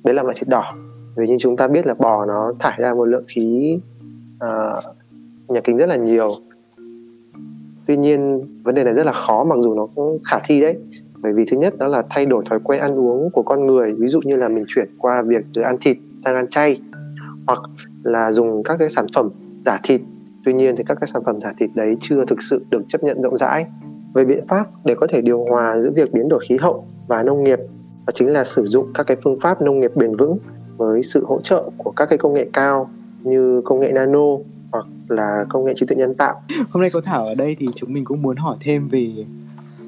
Đấy 0.03 0.15
là 0.15 0.23
loại 0.23 0.35
thịt 0.39 0.47
đỏ. 0.47 0.73
Vì 1.15 1.27
như 1.27 1.37
chúng 1.39 1.57
ta 1.57 1.67
biết 1.67 1.87
là 1.87 1.93
bò 1.93 2.25
nó 2.25 2.53
thải 2.59 2.77
ra 2.81 2.93
một 2.93 3.05
lượng 3.05 3.23
khí 3.27 3.77
uh, 4.43 4.95
nhà 5.47 5.61
kính 5.63 5.77
rất 5.77 5.85
là 5.85 5.95
nhiều. 5.95 6.31
Tuy 7.87 7.97
nhiên 7.97 8.41
vấn 8.63 8.75
đề 8.75 8.83
này 8.83 8.93
rất 8.93 9.05
là 9.05 9.11
khó 9.11 9.43
mặc 9.43 9.55
dù 9.59 9.75
nó 9.75 9.87
cũng 9.95 10.19
khả 10.23 10.39
thi 10.43 10.61
đấy. 10.61 10.77
Bởi 11.21 11.33
vì 11.33 11.45
thứ 11.51 11.57
nhất 11.57 11.77
đó 11.77 11.87
là 11.87 12.03
thay 12.09 12.25
đổi 12.25 12.43
thói 12.49 12.59
quen 12.63 12.81
ăn 12.81 12.99
uống 12.99 13.29
của 13.31 13.43
con 13.43 13.67
người 13.67 13.93
ví 13.93 14.07
dụ 14.07 14.19
như 14.23 14.35
là 14.35 14.49
mình 14.49 14.65
chuyển 14.67 14.89
qua 14.97 15.21
việc 15.27 15.45
từ 15.53 15.61
ăn 15.61 15.77
thịt 15.81 15.97
sang 16.25 16.35
ăn 16.35 16.47
chay 16.49 16.81
hoặc 17.47 17.59
là 18.03 18.31
dùng 18.31 18.63
các 18.63 18.75
cái 18.79 18.89
sản 18.89 19.05
phẩm 19.13 19.29
giả 19.65 19.79
thịt 19.83 20.01
Tuy 20.45 20.53
nhiên 20.53 20.75
thì 20.75 20.83
các 20.87 20.97
cái 21.01 21.07
sản 21.13 21.23
phẩm 21.25 21.39
giả 21.39 21.53
thịt 21.57 21.69
đấy 21.75 21.97
chưa 22.01 22.25
thực 22.25 22.43
sự 22.43 22.65
được 22.69 22.83
chấp 22.87 23.03
nhận 23.03 23.21
rộng 23.21 23.37
rãi. 23.37 23.65
Về 24.13 24.25
biện 24.25 24.39
pháp 24.47 24.65
để 24.85 24.95
có 24.95 25.07
thể 25.07 25.21
điều 25.21 25.45
hòa 25.49 25.79
giữa 25.79 25.91
việc 25.91 26.13
biến 26.13 26.29
đổi 26.29 26.39
khí 26.49 26.57
hậu 26.57 26.85
và 27.07 27.23
nông 27.23 27.43
nghiệp, 27.43 27.59
đó 28.07 28.11
chính 28.13 28.27
là 28.27 28.43
sử 28.43 28.65
dụng 28.65 28.85
các 28.93 29.07
cái 29.07 29.17
phương 29.23 29.39
pháp 29.39 29.61
nông 29.61 29.79
nghiệp 29.79 29.91
bền 29.95 30.15
vững 30.15 30.37
với 30.77 31.03
sự 31.03 31.25
hỗ 31.25 31.41
trợ 31.41 31.69
của 31.77 31.91
các 31.91 32.05
cái 32.09 32.17
công 32.17 32.33
nghệ 32.33 32.49
cao 32.53 32.89
như 33.23 33.61
công 33.65 33.79
nghệ 33.79 33.91
nano 33.91 34.25
hoặc 34.71 34.85
là 35.07 35.45
công 35.49 35.65
nghệ 35.65 35.73
trí 35.75 35.85
tuệ 35.85 35.97
nhân 35.97 36.15
tạo. 36.15 36.41
Hôm 36.69 36.81
nay 36.81 36.89
có 36.93 37.01
Thảo 37.01 37.25
ở 37.25 37.35
đây 37.35 37.55
thì 37.59 37.67
chúng 37.75 37.93
mình 37.93 38.05
cũng 38.05 38.21
muốn 38.21 38.37
hỏi 38.37 38.57
thêm 38.61 38.87
về 38.87 39.25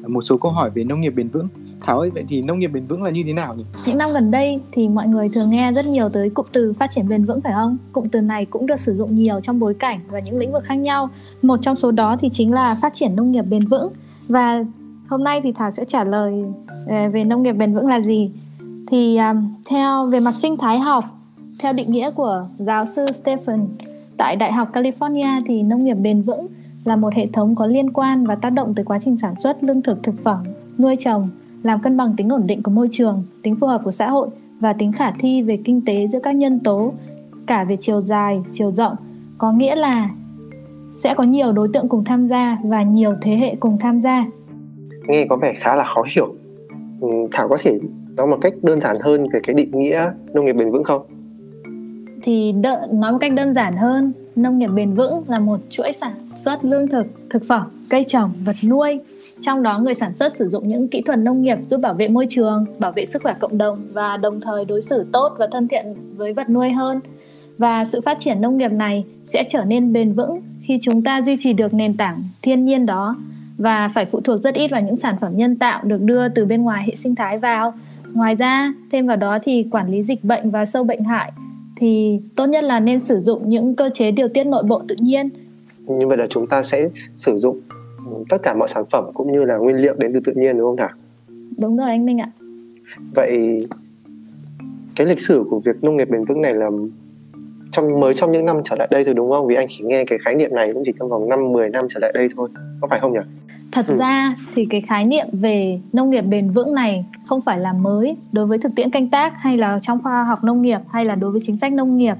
một 0.08 0.22
số 0.22 0.38
câu 0.38 0.52
hỏi 0.52 0.70
về 0.70 0.84
nông 0.84 1.02
nghiệp 1.02 1.14
bền 1.16 1.30
vững. 1.30 1.48
Thảo 1.84 2.00
ơi, 2.00 2.10
vậy 2.14 2.26
thì 2.28 2.42
nông 2.42 2.60
nghiệp 2.60 2.68
bền 2.68 2.86
vững 2.88 3.04
là 3.04 3.10
như 3.10 3.24
thế 3.26 3.34
nào 3.34 3.56
nhỉ? 3.56 3.64
Những 3.86 3.98
năm 3.98 4.10
gần 4.14 4.32
đây 4.32 4.60
thì 4.72 4.88
mọi 4.88 5.08
người 5.08 5.30
thường 5.30 5.50
nghe 5.50 5.72
rất 5.72 5.86
nhiều 5.86 6.10
tới 6.10 6.30
cụm 6.30 6.46
từ 6.52 6.74
phát 6.74 6.92
triển 6.92 7.08
bền 7.08 7.26
vững 7.26 7.42
phải 7.42 7.54
không? 7.54 7.78
Cụm 7.94 8.08
từ 8.08 8.22
này 8.22 8.46
cũng 8.46 8.66
được 8.66 8.80
sử 8.80 8.96
dụng 8.96 9.16
nhiều 9.16 9.40
trong 9.42 9.60
bối 9.60 9.74
cảnh 9.74 10.00
và 10.08 10.20
những 10.20 10.38
lĩnh 10.38 10.52
vực 10.52 10.64
khác 10.64 10.76
nhau. 10.76 11.10
Một 11.42 11.58
trong 11.62 11.76
số 11.76 11.92
đó 11.92 12.18
thì 12.20 12.30
chính 12.30 12.54
là 12.54 12.76
phát 12.82 12.94
triển 12.94 13.16
nông 13.16 13.32
nghiệp 13.32 13.42
bền 13.42 13.66
vững. 13.66 13.94
Và 14.28 14.64
hôm 15.10 15.24
nay 15.24 15.42
thì 15.42 15.52
Thảo 15.52 15.72
sẽ 15.72 15.86
trả 15.86 16.04
lời 16.04 16.44
ờ, 16.88 17.10
về 17.10 17.24
nông 17.24 17.44
nghiệp 17.44 17.54
bền 17.54 17.74
vững 17.74 17.88
là 17.88 18.00
gì. 18.00 18.32
Thì 18.88 19.18
um, 19.18 19.54
theo 19.70 20.06
về 20.06 20.20
mặt 20.20 20.36
sinh 20.36 20.58
thái 20.58 20.80
học, 20.80 21.06
theo 21.60 21.74
định 21.74 21.92
nghĩa 21.92 22.12
của 22.12 22.48
giáo 22.58 22.86
sư 22.86 23.06
Stephen 23.12 23.68
tại 24.18 24.36
Đại 24.36 24.54
học 24.54 24.74
California 24.74 25.42
thì 25.46 25.64
nông 25.64 25.84
nghiệp 25.84 25.94
bền 25.94 26.22
vững 26.22 26.48
là 26.84 26.96
một 26.96 27.14
hệ 27.14 27.28
thống 27.34 27.56
có 27.56 27.66
liên 27.68 27.94
quan 27.94 28.26
và 28.26 28.36
tác 28.36 28.50
động 28.50 28.74
tới 28.76 28.86
quá 28.86 29.00
trình 29.02 29.18
sản 29.18 29.36
xuất 29.36 29.64
lương 29.64 29.82
thực 29.82 30.04
thực 30.04 30.24
phẩm, 30.24 30.44
nuôi 30.78 30.96
trồng, 31.00 31.30
làm 31.64 31.82
cân 31.82 31.98
bằng 31.98 32.14
tính 32.18 32.30
ổn 32.30 32.48
định 32.48 32.64
của 32.64 32.72
môi 32.72 32.88
trường, 32.92 33.24
tính 33.44 33.56
phù 33.56 33.68
hợp 33.68 33.82
của 33.84 33.92
xã 33.92 34.10
hội 34.10 34.30
và 34.60 34.74
tính 34.74 34.92
khả 34.92 35.12
thi 35.12 35.42
về 35.42 35.60
kinh 35.64 35.82
tế 35.86 36.08
giữa 36.08 36.20
các 36.24 36.36
nhân 36.36 36.60
tố 36.60 36.94
cả 37.48 37.64
về 37.64 37.78
chiều 37.80 38.02
dài, 38.02 38.42
chiều 38.52 38.72
rộng, 38.72 38.96
có 39.38 39.52
nghĩa 39.52 39.76
là 39.76 40.10
sẽ 40.94 41.14
có 41.14 41.24
nhiều 41.24 41.52
đối 41.52 41.68
tượng 41.74 41.88
cùng 41.90 42.04
tham 42.04 42.28
gia 42.28 42.58
và 42.64 42.84
nhiều 42.84 43.16
thế 43.22 43.36
hệ 43.36 43.56
cùng 43.60 43.78
tham 43.80 44.00
gia. 44.00 44.26
Nghe 45.08 45.26
có 45.30 45.38
vẻ 45.38 45.54
khá 45.56 45.76
là 45.76 45.84
khó 45.84 46.04
hiểu. 46.16 46.36
Ừ, 47.02 47.08
Thảo 47.32 47.48
có 47.48 47.58
thể 47.62 47.80
nói 48.18 48.28
một 48.28 48.38
cách 48.42 48.54
đơn 48.62 48.82
giản 48.82 48.96
hơn 49.02 49.28
về 49.34 49.40
cái 49.44 49.54
định 49.54 49.72
nghĩa 49.72 50.12
nông 50.34 50.46
nghiệp 50.46 50.54
bền 50.54 50.72
vững 50.72 50.84
không? 50.84 51.02
Thì 52.24 52.52
đợi, 52.52 52.88
nói 52.92 53.12
một 53.12 53.18
cách 53.22 53.34
đơn 53.34 53.54
giản 53.54 53.78
hơn, 53.78 54.14
nông 54.36 54.60
nghiệp 54.60 54.68
bền 54.68 54.94
vững 54.94 55.24
là 55.28 55.40
một 55.40 55.60
chuỗi 55.70 55.92
sản 55.94 56.14
xuất 56.36 56.66
lương 56.66 56.88
thực, 56.88 57.06
thực 57.30 57.48
phẩm, 57.48 57.68
cây 57.90 58.04
trồng, 58.08 58.32
vật 58.46 58.56
nuôi. 58.70 59.00
Trong 59.42 59.64
đó 59.64 59.80
người 59.80 59.94
sản 59.94 60.16
xuất 60.16 60.36
sử 60.36 60.50
dụng 60.50 60.68
những 60.68 60.88
kỹ 60.88 61.02
thuật 61.02 61.20
nông 61.20 61.42
nghiệp 61.42 61.58
giúp 61.70 61.78
bảo 61.78 61.94
vệ 61.94 62.08
môi 62.08 62.28
trường, 62.30 62.66
bảo 62.80 62.92
vệ 62.92 63.06
sức 63.06 63.24
khỏe 63.24 63.36
cộng 63.40 63.58
đồng 63.58 63.88
và 63.94 64.18
đồng 64.18 64.42
thời 64.42 64.66
đối 64.66 64.82
xử 64.82 65.06
tốt 65.12 65.36
và 65.40 65.48
thân 65.52 65.68
thiện 65.68 65.86
với 66.16 66.34
vật 66.34 66.50
nuôi 66.50 66.72
hơn. 66.72 67.00
Và 67.58 67.86
sự 67.86 68.02
phát 68.02 68.18
triển 68.20 68.42
nông 68.42 68.58
nghiệp 68.58 68.72
này 68.72 69.04
sẽ 69.26 69.44
trở 69.50 69.64
nên 69.66 69.94
bền 69.94 70.14
vững 70.14 70.42
khi 70.62 70.80
chúng 70.82 71.04
ta 71.04 71.22
duy 71.22 71.36
trì 71.40 71.54
được 71.54 71.74
nền 71.74 71.98
tảng 71.98 72.24
thiên 72.42 72.66
nhiên 72.66 72.86
đó 72.86 73.16
và 73.58 73.88
phải 73.88 74.06
phụ 74.06 74.22
thuộc 74.22 74.42
rất 74.42 74.54
ít 74.54 74.68
vào 74.68 74.82
những 74.82 74.96
sản 74.96 75.16
phẩm 75.22 75.32
nhân 75.36 75.56
tạo 75.56 75.84
được 75.84 76.02
đưa 76.02 76.30
từ 76.30 76.46
bên 76.46 76.62
ngoài 76.62 76.84
hệ 76.88 76.96
sinh 76.96 77.16
thái 77.16 77.40
vào. 77.40 77.74
Ngoài 78.14 78.36
ra, 78.36 78.74
thêm 78.92 79.08
vào 79.08 79.18
đó 79.18 79.38
thì 79.44 79.68
quản 79.72 79.92
lý 79.92 80.04
dịch 80.04 80.24
bệnh 80.24 80.52
và 80.52 80.66
sâu 80.66 80.84
bệnh 80.84 81.04
hại 81.04 81.32
thì 81.84 82.20
tốt 82.36 82.46
nhất 82.46 82.64
là 82.64 82.80
nên 82.80 83.00
sử 83.00 83.22
dụng 83.22 83.50
những 83.50 83.76
cơ 83.76 83.90
chế 83.94 84.12
điều 84.12 84.28
tiết 84.28 84.44
nội 84.44 84.64
bộ 84.64 84.82
tự 84.88 84.96
nhiên. 85.00 85.30
Như 85.88 86.08
vậy 86.08 86.18
là 86.18 86.28
chúng 86.30 86.48
ta 86.48 86.64
sẽ 86.64 86.90
sử 87.16 87.38
dụng 87.38 87.60
tất 88.30 88.38
cả 88.44 88.54
mọi 88.54 88.68
sản 88.68 88.84
phẩm 88.92 89.04
cũng 89.14 89.32
như 89.32 89.44
là 89.44 89.58
nguyên 89.58 89.76
liệu 89.76 89.94
đến 89.98 90.14
từ 90.14 90.20
tự 90.20 90.34
nhiên 90.36 90.58
đúng 90.58 90.68
không 90.68 90.78
thảo? 90.78 90.90
Đúng 91.58 91.78
rồi 91.78 91.90
anh 91.90 92.06
minh 92.06 92.22
ạ. 92.22 92.32
Vậy 93.16 93.68
cái 94.96 95.08
lịch 95.08 95.22
sử 95.22 95.44
của 95.50 95.60
việc 95.60 95.84
nông 95.84 95.98
nghiệp 95.98 96.10
bền 96.10 96.26
vững 96.26 96.42
này 96.42 96.54
là 96.54 96.70
trong 97.74 98.00
mới 98.00 98.14
trong 98.14 98.32
những 98.32 98.46
năm 98.46 98.62
trở 98.64 98.76
lại 98.76 98.88
đây 98.92 99.06
thôi 99.06 99.14
đúng 99.14 99.32
không? 99.32 99.48
Vì 99.48 99.56
anh 99.56 99.68
chỉ 99.70 99.84
nghe 99.84 100.06
cái 100.06 100.20
khái 100.26 100.36
niệm 100.36 100.56
này 100.56 100.74
cũng 100.74 100.84
chỉ 100.86 100.92
trong 101.00 101.10
vòng 101.10 101.30
5 101.30 101.52
10 101.52 101.70
năm 101.70 101.86
trở 101.90 102.00
lại 102.02 102.12
đây 102.16 102.30
thôi. 102.36 102.50
Có 102.82 102.88
phải 102.88 103.00
không 103.00 103.14
nhỉ? 103.14 103.20
Thật 103.72 103.86
ừ. 103.88 103.96
ra 103.96 104.36
thì 104.56 104.66
cái 104.70 104.82
khái 104.82 105.06
niệm 105.06 105.28
về 105.32 105.80
nông 105.94 106.10
nghiệp 106.10 106.22
bền 106.22 106.50
vững 106.52 106.74
này 106.74 107.06
không 107.26 107.42
phải 107.42 107.60
là 107.60 107.74
mới 107.74 108.18
đối 108.32 108.46
với 108.46 108.58
thực 108.58 108.76
tiễn 108.76 108.90
canh 108.92 109.10
tác 109.10 109.34
hay 109.38 109.58
là 109.58 109.80
trong 109.80 110.02
khoa 110.04 110.24
học 110.24 110.44
nông 110.44 110.62
nghiệp 110.62 110.80
hay 110.90 111.06
là 111.06 111.16
đối 111.16 111.32
với 111.32 111.42
chính 111.44 111.58
sách 111.58 111.74
nông 111.74 111.98
nghiệp. 111.98 112.16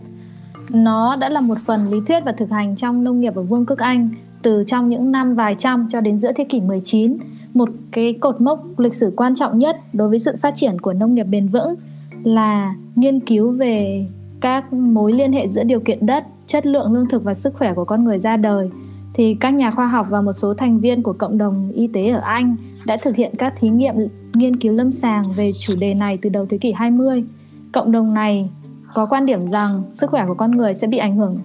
Nó 0.70 1.16
đã 1.16 1.30
là 1.30 1.42
một 1.42 1.58
phần 1.66 1.80
lý 1.92 1.98
thuyết 2.08 2.20
và 2.26 2.32
thực 2.32 2.50
hành 2.50 2.76
trong 2.76 3.04
nông 3.04 3.22
nghiệp 3.22 3.36
ở 3.36 3.44
Vương 3.44 3.66
quốc 3.66 3.80
Anh 3.80 4.10
từ 4.42 4.64
trong 4.68 4.90
những 4.90 5.12
năm 5.12 5.36
vài 5.36 5.56
trăm 5.60 5.88
cho 5.90 6.02
đến 6.02 6.20
giữa 6.20 6.32
thế 6.32 6.44
kỷ 6.44 6.62
19, 6.62 7.18
một 7.54 7.70
cái 7.92 8.14
cột 8.14 8.42
mốc 8.42 8.80
lịch 8.80 8.94
sử 8.94 9.14
quan 9.16 9.36
trọng 9.36 9.58
nhất 9.58 9.78
đối 9.94 10.10
với 10.10 10.20
sự 10.20 10.36
phát 10.42 10.54
triển 10.56 10.82
của 10.82 10.94
nông 10.94 11.14
nghiệp 11.14 11.24
bền 11.24 11.48
vững 11.48 11.76
là 12.24 12.76
nghiên 12.96 13.20
cứu 13.20 13.52
về 13.52 14.06
các 14.44 14.74
mối 14.74 15.14
liên 15.14 15.34
hệ 15.34 15.48
giữa 15.48 15.64
điều 15.64 15.80
kiện 15.80 16.06
đất, 16.06 16.24
chất 16.46 16.66
lượng 16.66 16.94
lương 16.94 17.10
thực 17.10 17.24
và 17.24 17.34
sức 17.34 17.54
khỏe 17.54 17.74
của 17.74 17.86
con 17.86 18.04
người 18.04 18.20
ra 18.20 18.38
đời 18.38 18.70
thì 19.14 19.38
các 19.40 19.54
nhà 19.54 19.72
khoa 19.72 19.88
học 19.88 20.08
và 20.10 20.22
một 20.22 20.34
số 20.34 20.54
thành 20.54 20.80
viên 20.80 21.04
của 21.04 21.14
cộng 21.14 21.38
đồng 21.38 21.72
y 21.76 21.88
tế 21.88 22.10
ở 22.10 22.20
Anh 22.20 22.56
đã 22.86 22.98
thực 23.04 23.16
hiện 23.16 23.36
các 23.38 23.54
thí 23.60 23.70
nghiệm 23.70 23.96
nghiên 24.34 24.56
cứu 24.56 24.74
lâm 24.74 24.92
sàng 24.92 25.24
về 25.36 25.52
chủ 25.60 25.74
đề 25.80 25.94
này 25.94 26.18
từ 26.22 26.30
đầu 26.30 26.46
thế 26.50 26.58
kỷ 26.58 26.72
20. 26.72 27.24
Cộng 27.72 27.92
đồng 27.92 28.14
này 28.14 28.50
có 28.94 29.06
quan 29.06 29.26
điểm 29.26 29.52
rằng 29.52 29.84
sức 29.94 30.10
khỏe 30.10 30.26
của 30.28 30.34
con 30.34 30.52
người 30.52 30.74
sẽ 30.74 30.88
bị 30.88 30.98
ảnh 30.98 31.18
hưởng 31.18 31.40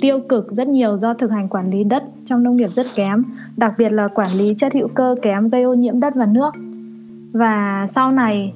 tiêu 0.00 0.20
cực 0.28 0.52
rất 0.52 0.68
nhiều 0.68 0.98
do 0.98 1.14
thực 1.14 1.30
hành 1.30 1.48
quản 1.48 1.70
lý 1.70 1.84
đất 1.84 2.04
trong 2.26 2.42
nông 2.42 2.56
nghiệp 2.56 2.68
rất 2.68 2.86
kém, 2.94 3.24
đặc 3.56 3.72
biệt 3.78 3.92
là 3.92 4.08
quản 4.08 4.30
lý 4.32 4.54
chất 4.54 4.74
hữu 4.74 4.88
cơ 4.88 5.14
kém 5.22 5.48
gây 5.48 5.62
ô 5.62 5.74
nhiễm 5.74 6.00
đất 6.00 6.14
và 6.16 6.26
nước. 6.26 6.54
Và 7.32 7.86
sau 7.88 8.12
này 8.12 8.52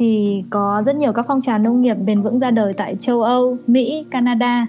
thì 0.00 0.42
có 0.50 0.82
rất 0.86 0.96
nhiều 0.96 1.12
các 1.12 1.24
phong 1.28 1.42
trào 1.42 1.58
nông 1.58 1.82
nghiệp 1.82 1.94
bền 1.94 2.22
vững 2.22 2.38
ra 2.38 2.50
đời 2.50 2.74
tại 2.76 2.96
châu 3.00 3.22
Âu, 3.22 3.56
Mỹ, 3.66 4.04
Canada. 4.10 4.66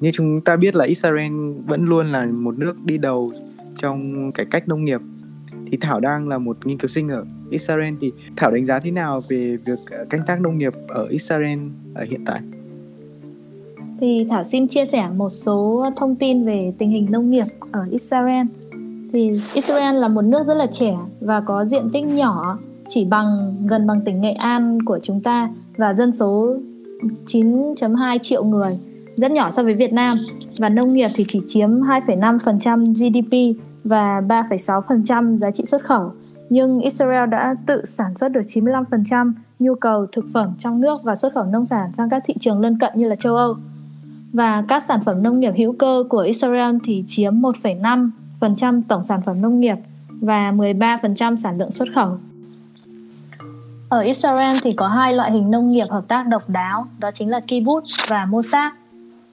Như 0.00 0.10
chúng 0.12 0.40
ta 0.40 0.56
biết 0.56 0.74
là 0.76 0.84
Israel 0.84 1.32
vẫn 1.66 1.84
luôn 1.84 2.06
là 2.06 2.26
một 2.26 2.58
nước 2.58 2.76
đi 2.84 2.98
đầu 2.98 3.32
trong 3.76 4.32
cải 4.32 4.46
cách 4.46 4.68
nông 4.68 4.84
nghiệp. 4.84 5.00
Thì 5.66 5.78
Thảo 5.80 6.00
đang 6.00 6.28
là 6.28 6.38
một 6.38 6.66
nghiên 6.66 6.78
cứu 6.78 6.88
sinh 6.88 7.08
ở 7.08 7.24
Israel 7.50 7.94
thì 8.00 8.12
Thảo 8.36 8.50
đánh 8.50 8.64
giá 8.64 8.78
thế 8.78 8.90
nào 8.90 9.22
về 9.28 9.56
việc 9.64 9.78
canh 10.10 10.20
tác 10.26 10.40
nông 10.40 10.58
nghiệp 10.58 10.72
ở 10.88 11.06
Israel 11.10 11.58
ở 11.94 12.04
hiện 12.10 12.24
tại? 12.26 12.40
thì 14.00 14.26
Thảo 14.30 14.44
xin 14.44 14.68
chia 14.68 14.84
sẻ 14.84 15.08
một 15.16 15.30
số 15.30 15.90
thông 15.96 16.16
tin 16.16 16.44
về 16.44 16.72
tình 16.78 16.90
hình 16.90 17.06
nông 17.10 17.30
nghiệp 17.30 17.46
ở 17.72 17.86
Israel. 17.90 18.46
Thì 19.12 19.32
Israel 19.54 19.94
là 19.94 20.08
một 20.08 20.22
nước 20.22 20.46
rất 20.46 20.54
là 20.54 20.66
trẻ 20.66 20.96
và 21.20 21.40
có 21.40 21.64
diện 21.64 21.90
tích 21.92 22.04
nhỏ 22.04 22.58
chỉ 22.94 23.04
bằng 23.04 23.56
gần 23.66 23.86
bằng 23.86 24.00
tỉnh 24.04 24.20
Nghệ 24.20 24.32
An 24.32 24.82
của 24.82 24.98
chúng 25.02 25.22
ta 25.22 25.48
và 25.76 25.94
dân 25.94 26.12
số 26.12 26.56
9.2 27.26 28.18
triệu 28.18 28.44
người, 28.44 28.78
rất 29.16 29.30
nhỏ 29.30 29.50
so 29.50 29.62
với 29.62 29.74
Việt 29.74 29.92
Nam 29.92 30.16
và 30.58 30.68
nông 30.68 30.94
nghiệp 30.94 31.08
thì 31.14 31.24
chỉ 31.28 31.40
chiếm 31.48 31.70
2,5% 31.70 32.94
GDP 32.94 33.60
và 33.84 34.20
3,6% 34.20 35.38
giá 35.38 35.50
trị 35.50 35.64
xuất 35.64 35.84
khẩu. 35.84 36.12
Nhưng 36.50 36.80
Israel 36.80 37.28
đã 37.28 37.54
tự 37.66 37.84
sản 37.84 38.14
xuất 38.16 38.28
được 38.28 38.40
95% 38.40 39.32
nhu 39.58 39.74
cầu 39.74 40.06
thực 40.12 40.24
phẩm 40.32 40.52
trong 40.58 40.80
nước 40.80 41.00
và 41.04 41.16
xuất 41.16 41.34
khẩu 41.34 41.44
nông 41.44 41.66
sản 41.66 41.90
sang 41.96 42.10
các 42.10 42.22
thị 42.26 42.34
trường 42.40 42.60
lân 42.60 42.78
cận 42.78 42.92
như 42.94 43.08
là 43.08 43.14
châu 43.14 43.36
Âu 43.36 43.54
và 44.32 44.64
các 44.68 44.82
sản 44.82 45.00
phẩm 45.04 45.22
nông 45.22 45.40
nghiệp 45.40 45.52
hữu 45.56 45.72
cơ 45.72 46.04
của 46.08 46.18
Israel 46.18 46.76
thì 46.84 47.04
chiếm 47.06 47.34
1,5% 47.34 48.82
tổng 48.88 49.06
sản 49.06 49.20
phẩm 49.26 49.42
nông 49.42 49.60
nghiệp 49.60 49.76
và 50.08 50.52
13% 50.52 51.36
sản 51.36 51.58
lượng 51.58 51.70
xuất 51.70 51.88
khẩu. 51.94 52.18
Ở 53.90 54.00
Israel 54.00 54.56
thì 54.62 54.72
có 54.72 54.88
hai 54.88 55.12
loại 55.12 55.32
hình 55.32 55.50
nông 55.50 55.70
nghiệp 55.70 55.86
hợp 55.90 56.04
tác 56.08 56.26
độc 56.26 56.48
đáo, 56.48 56.86
đó 56.98 57.10
chính 57.14 57.30
là 57.30 57.40
kibbutz 57.48 58.06
và 58.08 58.26
mosaic. 58.26 58.72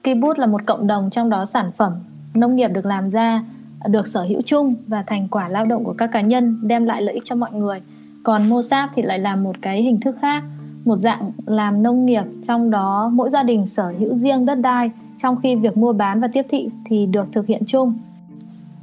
Kibbutz 0.04 0.34
là 0.36 0.46
một 0.46 0.60
cộng 0.66 0.86
đồng 0.86 1.10
trong 1.10 1.30
đó 1.30 1.44
sản 1.44 1.70
phẩm 1.76 1.92
nông 2.34 2.56
nghiệp 2.56 2.68
được 2.68 2.86
làm 2.86 3.10
ra 3.10 3.44
được 3.86 4.06
sở 4.06 4.22
hữu 4.22 4.40
chung 4.42 4.74
và 4.86 5.02
thành 5.02 5.28
quả 5.28 5.48
lao 5.48 5.66
động 5.66 5.84
của 5.84 5.94
các 5.98 6.06
cá 6.12 6.20
nhân 6.20 6.60
đem 6.62 6.86
lại 6.86 7.02
lợi 7.02 7.14
ích 7.14 7.24
cho 7.24 7.36
mọi 7.36 7.52
người. 7.52 7.82
Còn 8.22 8.48
mosaic 8.48 8.90
thì 8.94 9.02
lại 9.02 9.18
là 9.18 9.36
một 9.36 9.56
cái 9.62 9.82
hình 9.82 10.00
thức 10.00 10.16
khác 10.20 10.42
một 10.84 10.96
dạng 10.96 11.32
làm 11.46 11.82
nông 11.82 12.06
nghiệp 12.06 12.24
trong 12.46 12.70
đó 12.70 13.10
mỗi 13.12 13.30
gia 13.30 13.42
đình 13.42 13.66
sở 13.66 13.92
hữu 13.98 14.14
riêng 14.14 14.46
đất 14.46 14.54
đai 14.54 14.90
trong 15.18 15.36
khi 15.42 15.54
việc 15.54 15.76
mua 15.76 15.92
bán 15.92 16.20
và 16.20 16.28
tiếp 16.32 16.46
thị 16.48 16.68
thì 16.84 17.06
được 17.06 17.26
thực 17.32 17.46
hiện 17.46 17.62
chung. 17.66 17.94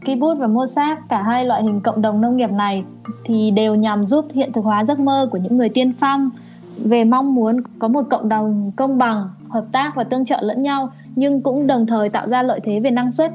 Kibbutz 0.05 0.39
và 0.39 0.47
Mossad, 0.47 0.97
cả 1.09 1.21
hai 1.21 1.45
loại 1.45 1.63
hình 1.63 1.81
cộng 1.81 2.01
đồng 2.01 2.21
nông 2.21 2.37
nghiệp 2.37 2.51
này 2.51 2.83
thì 3.23 3.51
đều 3.51 3.75
nhằm 3.75 4.05
giúp 4.05 4.25
hiện 4.33 4.53
thực 4.53 4.65
hóa 4.65 4.85
giấc 4.85 4.99
mơ 4.99 5.29
của 5.31 5.37
những 5.37 5.57
người 5.57 5.69
tiên 5.69 5.93
phong 5.99 6.29
về 6.77 7.03
mong 7.03 7.35
muốn 7.35 7.61
có 7.79 7.87
một 7.87 8.01
cộng 8.09 8.29
đồng 8.29 8.71
công 8.75 8.97
bằng, 8.97 9.29
hợp 9.49 9.65
tác 9.71 9.95
và 9.95 10.03
tương 10.03 10.25
trợ 10.25 10.39
lẫn 10.41 10.63
nhau 10.63 10.89
nhưng 11.15 11.41
cũng 11.41 11.67
đồng 11.67 11.85
thời 11.85 12.09
tạo 12.09 12.27
ra 12.27 12.43
lợi 12.43 12.59
thế 12.63 12.79
về 12.79 12.91
năng 12.91 13.11
suất. 13.11 13.31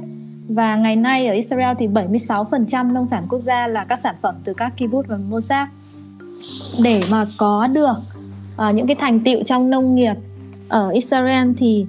Và 0.48 0.76
ngày 0.76 0.96
nay 0.96 1.26
ở 1.26 1.34
Israel 1.34 1.76
thì 1.78 1.88
76% 1.88 2.92
nông 2.92 3.08
sản 3.08 3.24
quốc 3.28 3.40
gia 3.44 3.66
là 3.66 3.84
các 3.84 3.98
sản 3.98 4.14
phẩm 4.22 4.34
từ 4.44 4.54
các 4.54 4.72
kibbutz 4.78 5.02
và 5.08 5.16
Mossad. 5.30 5.68
Để 6.84 7.00
mà 7.10 7.26
có 7.38 7.66
được 7.66 7.96
uh, 8.68 8.74
những 8.74 8.86
cái 8.86 8.96
thành 8.96 9.20
tựu 9.20 9.42
trong 9.42 9.70
nông 9.70 9.94
nghiệp 9.94 10.14
ở 10.68 10.88
Israel 10.88 11.52
thì 11.56 11.86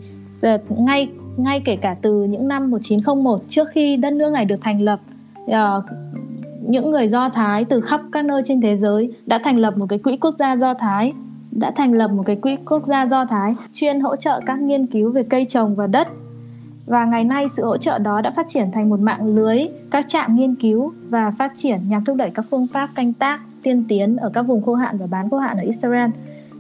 uh, 0.55 0.79
ngay 0.79 1.09
ngay 1.43 1.61
kể 1.65 1.75
cả 1.75 1.95
từ 2.01 2.23
những 2.23 2.47
năm 2.47 2.71
1901 2.71 3.41
trước 3.49 3.69
khi 3.69 3.97
đất 3.97 4.13
nước 4.13 4.31
này 4.31 4.45
được 4.45 4.61
thành 4.61 4.81
lập 4.81 4.99
uh, 5.43 5.55
những 6.67 6.91
người 6.91 7.07
Do 7.07 7.29
Thái 7.29 7.65
từ 7.65 7.81
khắp 7.81 8.01
các 8.11 8.25
nơi 8.25 8.41
trên 8.45 8.61
thế 8.61 8.77
giới 8.77 9.13
đã 9.25 9.39
thành 9.43 9.57
lập 9.57 9.77
một 9.77 9.85
cái 9.89 9.99
quỹ 9.99 10.17
quốc 10.17 10.35
gia 10.39 10.55
Do 10.55 10.73
Thái 10.73 11.13
đã 11.51 11.71
thành 11.71 11.93
lập 11.93 12.07
một 12.07 12.23
cái 12.25 12.35
quỹ 12.35 12.55
quốc 12.65 12.87
gia 12.87 13.05
Do 13.05 13.25
Thái 13.25 13.55
chuyên 13.73 13.99
hỗ 13.99 14.15
trợ 14.15 14.41
các 14.45 14.59
nghiên 14.59 14.85
cứu 14.85 15.11
về 15.11 15.23
cây 15.23 15.45
trồng 15.45 15.75
và 15.75 15.87
đất. 15.87 16.07
Và 16.85 17.05
ngày 17.05 17.23
nay 17.23 17.47
sự 17.47 17.65
hỗ 17.65 17.77
trợ 17.77 17.97
đó 17.97 18.21
đã 18.21 18.31
phát 18.31 18.45
triển 18.49 18.71
thành 18.71 18.89
một 18.89 18.99
mạng 18.99 19.35
lưới 19.35 19.59
các 19.91 20.05
trạm 20.07 20.35
nghiên 20.35 20.55
cứu 20.55 20.93
và 21.09 21.31
phát 21.31 21.51
triển 21.55 21.79
nhằm 21.87 22.05
thúc 22.05 22.17
đẩy 22.17 22.29
các 22.29 22.45
phương 22.51 22.67
pháp 22.67 22.89
canh 22.95 23.13
tác 23.13 23.41
tiên 23.63 23.83
tiến 23.87 24.17
ở 24.17 24.29
các 24.33 24.41
vùng 24.41 24.61
khô 24.63 24.73
hạn 24.73 24.97
và 24.97 25.07
bán 25.07 25.29
khô 25.29 25.37
hạn 25.37 25.57
ở 25.57 25.63
Israel. 25.63 26.09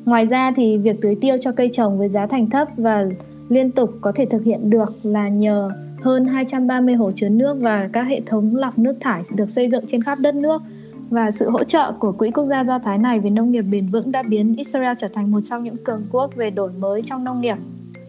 Ngoài 0.05 0.25
ra 0.25 0.51
thì 0.55 0.77
việc 0.77 1.01
tưới 1.01 1.15
tiêu 1.21 1.37
cho 1.41 1.51
cây 1.51 1.69
trồng 1.73 1.97
với 1.97 2.09
giá 2.09 2.25
thành 2.25 2.49
thấp 2.49 2.67
và 2.77 3.05
liên 3.51 3.71
tục 3.71 3.89
có 4.01 4.11
thể 4.11 4.25
thực 4.25 4.43
hiện 4.43 4.69
được 4.69 4.93
là 5.03 5.29
nhờ 5.29 5.69
hơn 6.01 6.25
230 6.25 6.95
hồ 6.95 7.11
chứa 7.15 7.29
nước 7.29 7.57
và 7.59 7.89
các 7.93 8.01
hệ 8.01 8.21
thống 8.25 8.55
lọc 8.55 8.79
nước 8.79 8.93
thải 8.99 9.21
được 9.35 9.49
xây 9.49 9.69
dựng 9.69 9.83
trên 9.87 10.03
khắp 10.03 10.19
đất 10.19 10.35
nước 10.35 10.61
và 11.09 11.31
sự 11.31 11.49
hỗ 11.49 11.63
trợ 11.63 11.91
của 11.99 12.11
Quỹ 12.11 12.31
Quốc 12.31 12.45
gia 12.45 12.63
Do 12.63 12.79
Thái 12.79 12.97
này 12.97 13.19
về 13.19 13.29
nông 13.29 13.51
nghiệp 13.51 13.61
bền 13.61 13.87
vững 13.87 14.11
đã 14.11 14.23
biến 14.23 14.55
Israel 14.57 14.93
trở 14.97 15.07
thành 15.07 15.31
một 15.31 15.39
trong 15.43 15.63
những 15.63 15.77
cường 15.77 16.03
quốc 16.11 16.35
về 16.35 16.49
đổi 16.49 16.71
mới 16.79 17.01
trong 17.05 17.23
nông 17.23 17.41
nghiệp. 17.41 17.55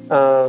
À, 0.09 0.43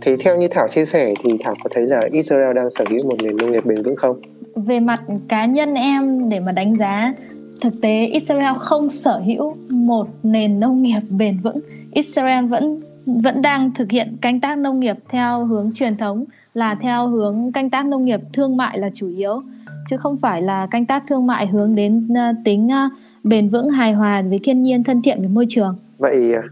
thì 0.00 0.16
theo 0.16 0.38
như 0.38 0.48
Thảo 0.50 0.68
chia 0.68 0.84
sẻ 0.84 1.14
thì 1.24 1.30
Thảo 1.40 1.54
có 1.64 1.70
thấy 1.74 1.86
là 1.86 2.08
Israel 2.12 2.54
đang 2.54 2.70
sở 2.70 2.84
hữu 2.90 3.04
một 3.04 3.16
nền 3.22 3.36
nông 3.36 3.52
nghiệp 3.52 3.64
bền 3.64 3.82
vững 3.82 3.96
không? 3.96 4.20
Về 4.54 4.80
mặt 4.80 5.02
cá 5.28 5.46
nhân 5.46 5.74
em 5.74 6.28
để 6.28 6.40
mà 6.40 6.52
đánh 6.52 6.76
giá 6.78 7.14
thực 7.60 7.72
tế 7.82 8.06
Israel 8.06 8.56
không 8.58 8.90
sở 8.90 9.18
hữu 9.26 9.56
một 9.70 10.06
nền 10.22 10.60
nông 10.60 10.82
nghiệp 10.82 11.00
bền 11.10 11.38
vững. 11.42 11.60
Israel 11.92 12.46
vẫn 12.46 12.80
vẫn 13.06 13.42
đang 13.42 13.74
thực 13.74 13.90
hiện 13.90 14.16
canh 14.20 14.40
tác 14.40 14.58
nông 14.58 14.80
nghiệp 14.80 14.96
theo 15.08 15.44
hướng 15.44 15.70
truyền 15.74 15.96
thống 15.96 16.24
là 16.54 16.74
theo 16.74 17.08
hướng 17.08 17.52
canh 17.52 17.70
tác 17.70 17.86
nông 17.86 18.04
nghiệp 18.04 18.20
thương 18.32 18.56
mại 18.56 18.78
là 18.78 18.90
chủ 18.94 19.08
yếu 19.08 19.42
chứ 19.90 19.96
không 19.96 20.16
phải 20.16 20.42
là 20.42 20.66
canh 20.70 20.86
tác 20.86 21.02
thương 21.08 21.26
mại 21.26 21.46
hướng 21.46 21.74
đến 21.74 22.08
ờ, 22.14 22.32
tính 22.44 22.68
ờ, 22.68 22.88
bền 23.24 23.48
vững 23.48 23.70
hài 23.70 23.92
hòa 23.92 24.22
với 24.28 24.40
thiên 24.42 24.62
nhiên 24.62 24.84
thân 24.84 25.02
thiện 25.02 25.18
với 25.18 25.28
môi 25.28 25.46
trường. 25.48 25.76
Vậy 25.98 26.32
ờ, 26.32 26.42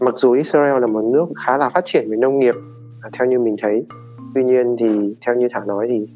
mặc 0.00 0.14
dù 0.18 0.32
Israel 0.32 0.80
là 0.80 0.86
một 0.86 1.04
nước 1.12 1.26
khá 1.36 1.58
là 1.58 1.68
phát 1.68 1.84
triển 1.86 2.10
về 2.10 2.16
nông 2.16 2.38
nghiệp 2.38 2.54
à, 3.02 3.10
theo 3.18 3.28
như 3.28 3.38
mình 3.38 3.56
thấy, 3.62 3.84
tuy 4.34 4.44
nhiên 4.44 4.76
thì 4.78 5.14
theo 5.26 5.34
như 5.34 5.48
Thảo 5.52 5.64
nói 5.64 5.86
thì 5.90 6.06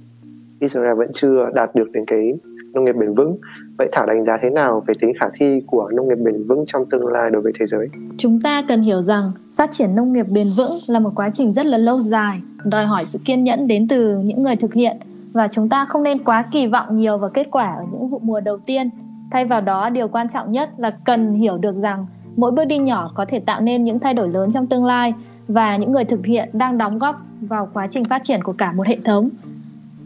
Israel 0.60 0.94
vẫn 0.96 1.08
chưa 1.14 1.50
đạt 1.54 1.74
được 1.74 1.92
đến 1.92 2.04
cái 2.06 2.32
nông 2.74 2.84
nghiệp 2.84 2.96
bền 2.96 3.14
vững. 3.14 3.38
Vậy 3.78 3.88
Thảo 3.92 4.06
đánh 4.06 4.24
giá 4.24 4.38
thế 4.42 4.50
nào 4.50 4.82
về 4.86 4.94
tính 5.00 5.12
khả 5.20 5.26
thi 5.34 5.62
của 5.66 5.90
nông 5.94 6.08
nghiệp 6.08 6.18
bền 6.24 6.46
vững 6.46 6.64
trong 6.66 6.86
tương 6.90 7.06
lai 7.06 7.30
đối 7.30 7.42
với 7.42 7.52
thế 7.58 7.66
giới? 7.66 7.88
Chúng 8.18 8.40
ta 8.40 8.62
cần 8.68 8.82
hiểu 8.82 9.02
rằng 9.02 9.32
phát 9.56 9.70
triển 9.70 9.94
nông 9.94 10.12
nghiệp 10.12 10.26
bền 10.34 10.46
vững 10.56 10.72
là 10.86 10.98
một 10.98 11.10
quá 11.14 11.30
trình 11.32 11.52
rất 11.52 11.66
là 11.66 11.78
lâu 11.78 12.00
dài, 12.00 12.40
đòi 12.64 12.86
hỏi 12.86 13.04
sự 13.06 13.18
kiên 13.24 13.44
nhẫn 13.44 13.66
đến 13.66 13.88
từ 13.88 14.18
những 14.18 14.42
người 14.42 14.56
thực 14.56 14.74
hiện 14.74 14.96
và 15.32 15.48
chúng 15.52 15.68
ta 15.68 15.84
không 15.84 16.02
nên 16.02 16.24
quá 16.24 16.44
kỳ 16.52 16.66
vọng 16.66 16.96
nhiều 16.96 17.18
vào 17.18 17.30
kết 17.30 17.48
quả 17.50 17.74
ở 17.74 17.82
những 17.92 18.08
vụ 18.08 18.18
mùa 18.22 18.40
đầu 18.40 18.58
tiên. 18.66 18.90
Thay 19.30 19.44
vào 19.44 19.60
đó, 19.60 19.88
điều 19.90 20.08
quan 20.08 20.26
trọng 20.28 20.52
nhất 20.52 20.70
là 20.76 20.90
cần 21.04 21.34
hiểu 21.34 21.58
được 21.58 21.74
rằng 21.82 22.06
mỗi 22.36 22.50
bước 22.50 22.64
đi 22.64 22.78
nhỏ 22.78 23.06
có 23.14 23.24
thể 23.28 23.40
tạo 23.40 23.60
nên 23.60 23.84
những 23.84 23.98
thay 23.98 24.14
đổi 24.14 24.28
lớn 24.28 24.50
trong 24.50 24.66
tương 24.66 24.84
lai 24.84 25.14
và 25.48 25.76
những 25.76 25.92
người 25.92 26.04
thực 26.04 26.26
hiện 26.26 26.48
đang 26.52 26.78
đóng 26.78 26.98
góp 26.98 27.16
vào 27.40 27.68
quá 27.72 27.86
trình 27.90 28.04
phát 28.04 28.24
triển 28.24 28.42
của 28.42 28.54
cả 28.58 28.72
một 28.72 28.86
hệ 28.86 28.98
thống 29.04 29.28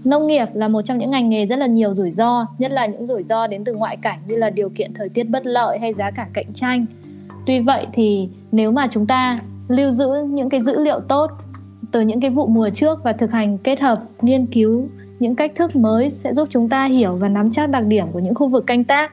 Nông 0.04 0.26
nghiệp 0.26 0.46
là 0.54 0.68
một 0.68 0.82
trong 0.82 0.98
những 0.98 1.10
ngành 1.10 1.28
nghề 1.28 1.46
rất 1.46 1.58
là 1.58 1.66
nhiều 1.66 1.94
rủi 1.94 2.10
ro, 2.10 2.46
nhất 2.58 2.72
là 2.72 2.86
những 2.86 3.06
rủi 3.06 3.22
ro 3.22 3.46
đến 3.46 3.64
từ 3.64 3.74
ngoại 3.74 3.96
cảnh 3.96 4.18
như 4.26 4.36
là 4.36 4.50
điều 4.50 4.68
kiện 4.68 4.94
thời 4.94 5.08
tiết 5.08 5.24
bất 5.24 5.46
lợi 5.46 5.78
hay 5.78 5.94
giá 5.94 6.10
cả 6.10 6.26
cạnh 6.32 6.52
tranh. 6.54 6.86
Tuy 7.46 7.60
vậy 7.60 7.86
thì 7.92 8.28
nếu 8.52 8.70
mà 8.70 8.88
chúng 8.90 9.06
ta 9.06 9.38
lưu 9.68 9.90
giữ 9.90 10.08
những 10.28 10.48
cái 10.48 10.62
dữ 10.62 10.80
liệu 10.80 11.00
tốt 11.00 11.30
từ 11.92 12.00
những 12.00 12.20
cái 12.20 12.30
vụ 12.30 12.46
mùa 12.46 12.70
trước 12.70 13.04
và 13.04 13.12
thực 13.12 13.30
hành 13.30 13.58
kết 13.58 13.80
hợp 13.80 14.02
nghiên 14.20 14.46
cứu 14.46 14.88
những 15.20 15.34
cách 15.34 15.52
thức 15.54 15.76
mới 15.76 16.10
sẽ 16.10 16.34
giúp 16.34 16.48
chúng 16.50 16.68
ta 16.68 16.84
hiểu 16.84 17.14
và 17.14 17.28
nắm 17.28 17.50
chắc 17.50 17.70
đặc 17.70 17.84
điểm 17.86 18.06
của 18.12 18.18
những 18.18 18.34
khu 18.34 18.48
vực 18.48 18.66
canh 18.66 18.84
tác 18.84 19.12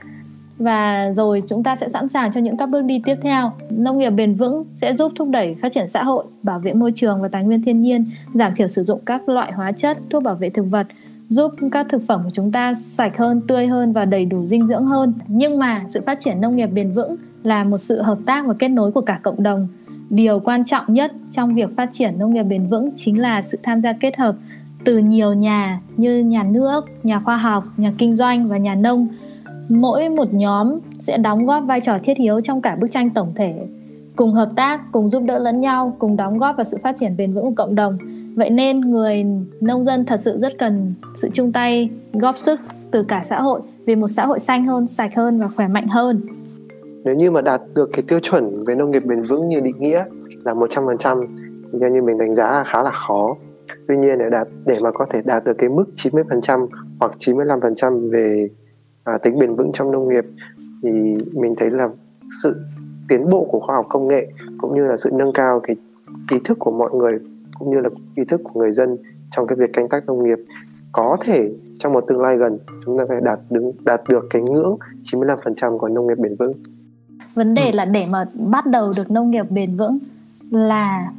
và 0.57 1.11
rồi 1.15 1.41
chúng 1.47 1.63
ta 1.63 1.75
sẽ 1.75 1.89
sẵn 1.89 2.09
sàng 2.09 2.31
cho 2.31 2.41
những 2.41 2.57
các 2.57 2.65
bước 2.65 2.81
đi 2.81 3.01
tiếp 3.05 3.15
theo. 3.21 3.51
Nông 3.69 3.97
nghiệp 3.97 4.09
bền 4.09 4.35
vững 4.35 4.63
sẽ 4.75 4.95
giúp 4.95 5.11
thúc 5.15 5.29
đẩy 5.29 5.55
phát 5.61 5.71
triển 5.71 5.87
xã 5.87 6.03
hội, 6.03 6.25
bảo 6.43 6.59
vệ 6.59 6.73
môi 6.73 6.91
trường 6.95 7.21
và 7.21 7.27
tài 7.27 7.43
nguyên 7.43 7.61
thiên 7.61 7.81
nhiên, 7.81 8.05
giảm 8.33 8.55
thiểu 8.55 8.67
sử 8.67 8.83
dụng 8.83 8.99
các 9.05 9.29
loại 9.29 9.51
hóa 9.51 9.71
chất, 9.71 9.97
thuốc 10.09 10.23
bảo 10.23 10.35
vệ 10.35 10.49
thực 10.49 10.63
vật, 10.63 10.87
giúp 11.29 11.51
các 11.71 11.85
thực 11.89 12.01
phẩm 12.07 12.21
của 12.23 12.29
chúng 12.33 12.51
ta 12.51 12.73
sạch 12.73 13.17
hơn, 13.17 13.41
tươi 13.47 13.67
hơn 13.67 13.93
và 13.93 14.05
đầy 14.05 14.25
đủ 14.25 14.45
dinh 14.45 14.67
dưỡng 14.67 14.85
hơn. 14.85 15.13
Nhưng 15.27 15.59
mà 15.59 15.83
sự 15.87 16.01
phát 16.05 16.19
triển 16.19 16.41
nông 16.41 16.55
nghiệp 16.55 16.67
bền 16.67 16.91
vững 16.91 17.15
là 17.43 17.63
một 17.63 17.77
sự 17.77 18.01
hợp 18.01 18.17
tác 18.25 18.45
và 18.45 18.53
kết 18.53 18.69
nối 18.69 18.91
của 18.91 19.01
cả 19.01 19.19
cộng 19.23 19.43
đồng. 19.43 19.67
Điều 20.09 20.39
quan 20.39 20.65
trọng 20.65 20.93
nhất 20.93 21.11
trong 21.31 21.55
việc 21.55 21.75
phát 21.75 21.89
triển 21.93 22.19
nông 22.19 22.33
nghiệp 22.33 22.43
bền 22.43 22.67
vững 22.67 22.89
chính 22.95 23.21
là 23.21 23.41
sự 23.41 23.59
tham 23.63 23.81
gia 23.81 23.93
kết 23.93 24.17
hợp 24.17 24.35
từ 24.83 24.97
nhiều 24.97 25.33
nhà 25.33 25.81
như 25.97 26.19
nhà 26.19 26.43
nước, 26.43 26.85
nhà 27.03 27.19
khoa 27.19 27.37
học, 27.37 27.63
nhà 27.77 27.93
kinh 27.97 28.15
doanh 28.15 28.47
và 28.47 28.57
nhà 28.57 28.75
nông 28.75 29.07
mỗi 29.69 30.09
một 30.09 30.33
nhóm 30.33 30.79
sẽ 30.99 31.17
đóng 31.17 31.45
góp 31.45 31.63
vai 31.67 31.81
trò 31.81 31.97
thiết 32.03 32.17
yếu 32.17 32.41
trong 32.41 32.61
cả 32.61 32.77
bức 32.81 32.91
tranh 32.91 33.09
tổng 33.09 33.33
thể, 33.35 33.67
cùng 34.15 34.33
hợp 34.33 34.51
tác, 34.55 34.81
cùng 34.91 35.09
giúp 35.09 35.23
đỡ 35.25 35.39
lẫn 35.39 35.59
nhau, 35.59 35.95
cùng 35.99 36.17
đóng 36.17 36.37
góp 36.37 36.57
vào 36.57 36.63
sự 36.63 36.77
phát 36.83 36.95
triển 36.97 37.17
bền 37.17 37.33
vững 37.33 37.43
của 37.43 37.53
cộng 37.55 37.75
đồng. 37.75 37.97
Vậy 38.35 38.49
nên 38.49 38.81
người 38.81 39.25
nông 39.61 39.85
dân 39.85 40.05
thật 40.05 40.19
sự 40.19 40.37
rất 40.37 40.57
cần 40.57 40.93
sự 41.15 41.29
chung 41.33 41.51
tay, 41.51 41.89
góp 42.13 42.37
sức 42.37 42.59
từ 42.91 43.03
cả 43.03 43.23
xã 43.29 43.41
hội, 43.41 43.61
vì 43.85 43.95
một 43.95 44.07
xã 44.07 44.25
hội 44.25 44.39
xanh 44.39 44.65
hơn, 44.65 44.87
sạch 44.87 45.15
hơn 45.15 45.39
và 45.39 45.47
khỏe 45.47 45.67
mạnh 45.67 45.87
hơn. 45.87 46.21
Nếu 47.03 47.15
như 47.15 47.31
mà 47.31 47.41
đạt 47.41 47.61
được 47.75 47.89
cái 47.93 48.03
tiêu 48.07 48.19
chuẩn 48.19 48.63
về 48.63 48.75
nông 48.75 48.91
nghiệp 48.91 49.05
bền 49.05 49.21
vững 49.21 49.49
như 49.49 49.59
định 49.59 49.79
nghĩa 49.79 50.03
là 50.43 50.53
100% 50.53 51.27
thì 51.71 51.79
theo 51.81 51.89
như 51.89 52.01
mình 52.01 52.17
đánh 52.17 52.35
giá 52.35 52.51
là 52.51 52.63
khá 52.63 52.83
là 52.83 52.91
khó. 52.91 53.35
Tuy 53.87 53.97
nhiên 53.97 54.17
để 54.19 54.25
đạt, 54.31 54.47
để 54.65 54.75
mà 54.81 54.91
có 54.91 55.05
thể 55.11 55.21
đạt 55.25 55.43
được 55.43 55.53
cái 55.57 55.69
mức 55.69 55.85
90% 55.95 56.67
hoặc 56.99 57.11
95% 57.19 58.11
về 58.11 58.49
à, 59.07 59.17
tính 59.17 59.39
bền 59.39 59.55
vững 59.55 59.71
trong 59.73 59.91
nông 59.91 60.09
nghiệp 60.09 60.25
thì 60.83 61.15
mình 61.33 61.53
thấy 61.57 61.69
là 61.69 61.89
sự 62.43 62.55
tiến 63.09 63.29
bộ 63.29 63.47
của 63.51 63.59
khoa 63.59 63.75
học 63.75 63.85
công 63.89 64.07
nghệ 64.07 64.27
cũng 64.57 64.75
như 64.75 64.87
là 64.87 64.97
sự 64.97 65.09
nâng 65.13 65.31
cao 65.31 65.59
cái 65.63 65.75
ý 66.31 66.37
thức 66.43 66.59
của 66.59 66.71
mọi 66.71 66.89
người 66.93 67.11
cũng 67.59 67.69
như 67.71 67.79
là 67.79 67.89
ý 68.15 68.23
thức 68.25 68.41
của 68.43 68.59
người 68.59 68.71
dân 68.71 68.97
trong 69.31 69.47
cái 69.47 69.55
việc 69.55 69.73
canh 69.73 69.89
tác 69.89 70.05
nông 70.05 70.25
nghiệp 70.25 70.37
có 70.91 71.17
thể 71.21 71.51
trong 71.79 71.93
một 71.93 72.03
tương 72.07 72.21
lai 72.21 72.37
gần 72.37 72.57
chúng 72.85 72.97
ta 72.97 73.03
phải 73.09 73.21
đạt 73.21 73.39
đứng 73.49 73.71
đạt 73.85 74.01
được 74.09 74.27
cái 74.29 74.41
ngưỡng 74.41 74.77
95% 75.03 75.77
của 75.77 75.87
nông 75.87 76.07
nghiệp 76.07 76.17
bền 76.17 76.35
vững. 76.35 76.51
Vấn 77.35 77.53
đề 77.53 77.71
ừ. 77.71 77.75
là 77.75 77.85
để 77.85 78.05
mà 78.09 78.25
bắt 78.33 78.65
đầu 78.65 78.93
được 78.97 79.11
nông 79.11 79.31
nghiệp 79.31 79.51
bền 79.51 79.77
vững 79.77 79.99
là 80.51 81.11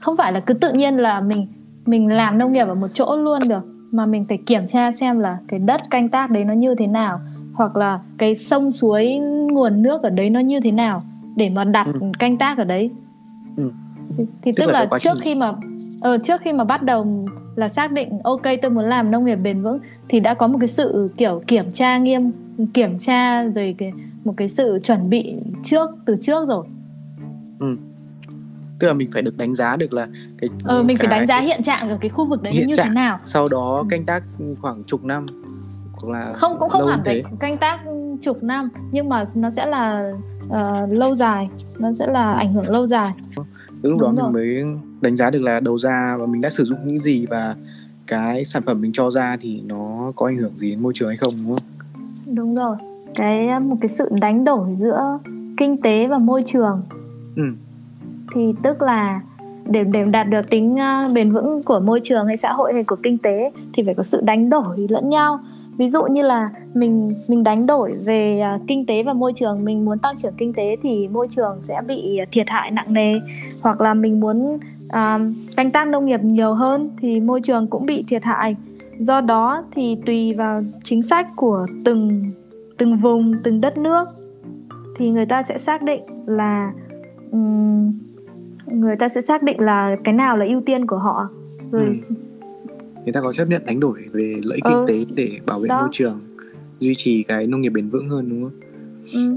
không 0.00 0.16
phải 0.16 0.32
là 0.32 0.40
cứ 0.40 0.54
tự 0.54 0.72
nhiên 0.72 0.96
là 0.96 1.20
mình 1.20 1.46
mình 1.86 2.12
làm 2.12 2.38
nông 2.38 2.52
nghiệp 2.52 2.66
ở 2.68 2.74
một 2.74 2.88
chỗ 2.92 3.16
luôn 3.16 3.38
được 3.48 3.73
mà 3.94 4.06
mình 4.06 4.24
phải 4.28 4.38
kiểm 4.46 4.66
tra 4.66 4.92
xem 4.92 5.18
là 5.18 5.38
cái 5.48 5.60
đất 5.60 5.80
canh 5.90 6.08
tác 6.08 6.30
đấy 6.30 6.44
nó 6.44 6.52
như 6.52 6.74
thế 6.74 6.86
nào 6.86 7.20
hoặc 7.54 7.76
là 7.76 8.00
cái 8.18 8.34
sông 8.34 8.72
suối 8.72 9.18
nguồn 9.50 9.82
nước 9.82 10.02
ở 10.02 10.10
đấy 10.10 10.30
nó 10.30 10.40
như 10.40 10.60
thế 10.60 10.72
nào 10.72 11.02
để 11.36 11.50
mà 11.50 11.64
đặt 11.64 11.86
ừ. 11.86 12.00
canh 12.18 12.36
tác 12.36 12.58
ở 12.58 12.64
đấy 12.64 12.90
ừ. 13.56 13.70
thì, 14.16 14.24
thì 14.42 14.52
tức, 14.56 14.64
tức 14.66 14.72
là, 14.72 14.86
là 14.90 14.98
trước 14.98 15.18
khi 15.20 15.34
mà 15.34 15.52
ờ, 16.00 16.18
trước 16.18 16.40
khi 16.40 16.52
mà 16.52 16.64
bắt 16.64 16.82
đầu 16.82 17.26
là 17.56 17.68
xác 17.68 17.92
định 17.92 18.18
ok 18.24 18.42
tôi 18.62 18.70
muốn 18.70 18.84
làm 18.84 19.10
nông 19.10 19.24
nghiệp 19.24 19.36
bền 19.36 19.62
vững 19.62 19.78
thì 20.08 20.20
đã 20.20 20.34
có 20.34 20.46
một 20.46 20.58
cái 20.60 20.68
sự 20.68 21.10
kiểu 21.16 21.42
kiểm 21.46 21.72
tra 21.72 21.98
nghiêm 21.98 22.32
kiểm 22.74 22.98
tra 22.98 23.42
rồi 23.42 23.74
cái 23.78 23.92
một 24.24 24.34
cái 24.36 24.48
sự 24.48 24.78
chuẩn 24.82 25.10
bị 25.10 25.36
trước 25.62 25.90
từ 26.06 26.16
trước 26.20 26.48
rồi 26.48 26.66
ừ 27.60 27.76
tức 28.84 28.88
là 28.88 28.94
mình 28.94 29.10
phải 29.12 29.22
được 29.22 29.36
đánh 29.36 29.54
giá 29.54 29.76
được 29.76 29.92
là 29.92 30.08
cái 30.38 30.50
ờ 30.64 30.82
mình 30.82 30.96
cái, 30.96 31.06
phải 31.06 31.18
đánh 31.18 31.26
giá 31.26 31.40
hiện 31.40 31.62
trạng 31.62 31.88
của 31.88 31.98
cái 32.00 32.08
khu 32.08 32.26
vực 32.26 32.42
đấy 32.42 32.52
hiện 32.52 32.66
như 32.66 32.74
trạng. 32.76 32.86
thế 32.86 32.94
nào 32.94 33.18
sau 33.24 33.48
đó 33.48 33.78
ừ. 33.82 33.86
canh 33.90 34.04
tác 34.04 34.22
khoảng 34.60 34.84
chục 34.84 35.04
năm 35.04 35.26
hoặc 35.92 36.12
là 36.12 36.32
không 36.32 36.56
cũng 36.58 36.68
không 36.68 36.86
hẳn 36.86 37.00
phải 37.04 37.22
canh 37.40 37.58
tác 37.58 37.80
chục 38.22 38.42
năm 38.42 38.68
nhưng 38.92 39.08
mà 39.08 39.24
nó 39.34 39.50
sẽ 39.50 39.66
là 39.66 40.12
uh, 40.46 40.90
lâu 40.90 41.14
dài 41.14 41.48
nó 41.78 41.92
sẽ 41.92 42.06
là 42.06 42.32
ảnh 42.32 42.52
hưởng 42.52 42.70
lâu 42.70 42.86
dài 42.86 43.12
lúc 43.82 44.00
đó 44.00 44.12
mình 44.12 44.32
mới 44.32 44.64
đánh 45.00 45.16
giá 45.16 45.30
được 45.30 45.42
là 45.42 45.60
đầu 45.60 45.78
ra 45.78 46.16
và 46.20 46.26
mình 46.26 46.40
đã 46.40 46.50
sử 46.50 46.64
dụng 46.64 46.78
những 46.84 46.98
gì 46.98 47.26
và 47.26 47.54
cái 48.06 48.44
sản 48.44 48.62
phẩm 48.66 48.80
mình 48.80 48.92
cho 48.92 49.10
ra 49.10 49.36
thì 49.40 49.60
nó 49.66 50.12
có 50.16 50.26
ảnh 50.26 50.38
hưởng 50.38 50.58
gì 50.58 50.70
đến 50.70 50.82
môi 50.82 50.92
trường 50.96 51.08
hay 51.08 51.16
không 51.16 51.34
đúng 51.46 51.54
không? 51.54 51.64
Đúng 52.34 52.54
rồi. 52.54 52.76
Cái 53.14 53.60
một 53.60 53.76
cái 53.80 53.88
sự 53.88 54.08
đánh 54.20 54.44
đổi 54.44 54.74
giữa 54.78 55.18
kinh 55.56 55.82
tế 55.82 56.06
và 56.06 56.18
môi 56.18 56.42
trường. 56.42 56.82
Ừ. 57.36 57.42
Thì 58.34 58.54
tức 58.62 58.82
là 58.82 59.20
để 59.64 59.84
để 59.84 60.04
đạt 60.04 60.28
được 60.28 60.50
tính 60.50 60.76
ờ, 60.76 61.10
bền 61.14 61.32
vững 61.32 61.62
của 61.62 61.80
môi 61.80 62.00
trường 62.04 62.26
hay 62.26 62.36
xã 62.36 62.52
hội 62.52 62.72
hay 62.72 62.84
của 62.84 62.96
kinh 63.02 63.18
tế 63.18 63.52
thì 63.72 63.82
phải 63.82 63.94
có 63.94 64.02
sự 64.02 64.20
đánh 64.24 64.50
đổi 64.50 64.86
lẫn 64.88 65.10
nhau. 65.10 65.38
Ví 65.76 65.88
dụ 65.88 66.02
như 66.04 66.22
là 66.22 66.50
mình 66.74 67.14
mình 67.28 67.44
đánh 67.44 67.66
đổi 67.66 67.92
về 67.92 68.40
ờ, 68.40 68.58
kinh 68.66 68.86
tế 68.86 69.02
và 69.02 69.12
môi 69.12 69.32
trường 69.36 69.64
mình 69.64 69.84
muốn 69.84 69.98
tăng 69.98 70.16
trưởng 70.16 70.34
kinh 70.38 70.52
tế 70.52 70.76
thì 70.82 71.08
môi 71.08 71.28
trường 71.30 71.56
sẽ 71.60 71.80
bị 71.86 72.20
thiệt 72.32 72.46
hại 72.48 72.70
nặng 72.70 72.92
nề. 72.92 73.14
Hoặc 73.62 73.80
là 73.80 73.94
mình 73.94 74.20
muốn 74.20 74.58
ờ, 74.88 75.18
canh 75.56 75.70
tác 75.70 75.88
nông 75.88 76.06
nghiệp 76.06 76.20
nhiều 76.22 76.54
hơn 76.54 76.90
thì 77.00 77.20
môi 77.20 77.40
trường 77.40 77.66
cũng 77.66 77.86
bị 77.86 78.04
thiệt 78.08 78.24
hại. 78.24 78.56
Do 78.98 79.20
đó 79.20 79.64
thì 79.70 79.96
tùy 80.06 80.34
vào 80.34 80.60
chính 80.84 81.02
sách 81.02 81.26
của 81.36 81.66
từng 81.84 82.30
từng 82.78 82.96
vùng 82.96 83.34
từng 83.44 83.60
đất 83.60 83.78
nước 83.78 84.08
thì 84.96 85.10
người 85.10 85.26
ta 85.26 85.42
sẽ 85.42 85.58
xác 85.58 85.82
định 85.82 86.02
là 86.26 86.72
um, 87.32 87.92
người 88.66 88.96
ta 88.96 89.08
sẽ 89.08 89.20
xác 89.20 89.42
định 89.42 89.60
là 89.60 89.96
cái 90.04 90.14
nào 90.14 90.36
là 90.36 90.46
ưu 90.46 90.60
tiên 90.60 90.86
của 90.86 90.98
họ 90.98 91.28
rồi 91.70 91.92
ừ 92.08 92.14
người 93.04 93.12
ta 93.12 93.20
có 93.20 93.32
chấp 93.32 93.48
nhận 93.48 93.62
đánh 93.66 93.80
đổi 93.80 94.08
về 94.12 94.40
lợi 94.44 94.56
ích 94.56 94.64
ừ. 94.64 94.84
kinh 94.88 95.06
tế 95.06 95.12
để 95.16 95.40
bảo 95.46 95.60
vệ 95.60 95.68
Đó. 95.68 95.80
môi 95.80 95.88
trường 95.92 96.20
duy 96.78 96.94
trì 96.96 97.22
cái 97.22 97.46
nông 97.46 97.60
nghiệp 97.60 97.68
bền 97.68 97.88
vững 97.88 98.08
hơn 98.08 98.28
đúng 98.28 98.42
không? 98.42 98.60
Ừ. 99.14 99.36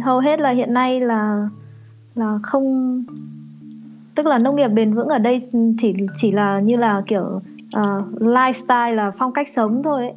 Hầu 0.00 0.18
hết 0.18 0.40
là 0.40 0.50
hiện 0.50 0.74
nay 0.74 1.00
là 1.00 1.48
là 2.14 2.38
không 2.42 3.04
tức 4.14 4.26
là 4.26 4.38
nông 4.38 4.56
nghiệp 4.56 4.68
bền 4.68 4.94
vững 4.94 5.08
ở 5.08 5.18
đây 5.18 5.40
chỉ 5.78 5.94
chỉ 6.16 6.32
là 6.32 6.60
như 6.60 6.76
là 6.76 7.02
kiểu 7.06 7.40
uh, 7.78 8.22
lifestyle 8.22 8.94
là 8.94 9.10
phong 9.10 9.32
cách 9.32 9.48
sống 9.48 9.82
thôi 9.82 10.02
ấy. 10.02 10.14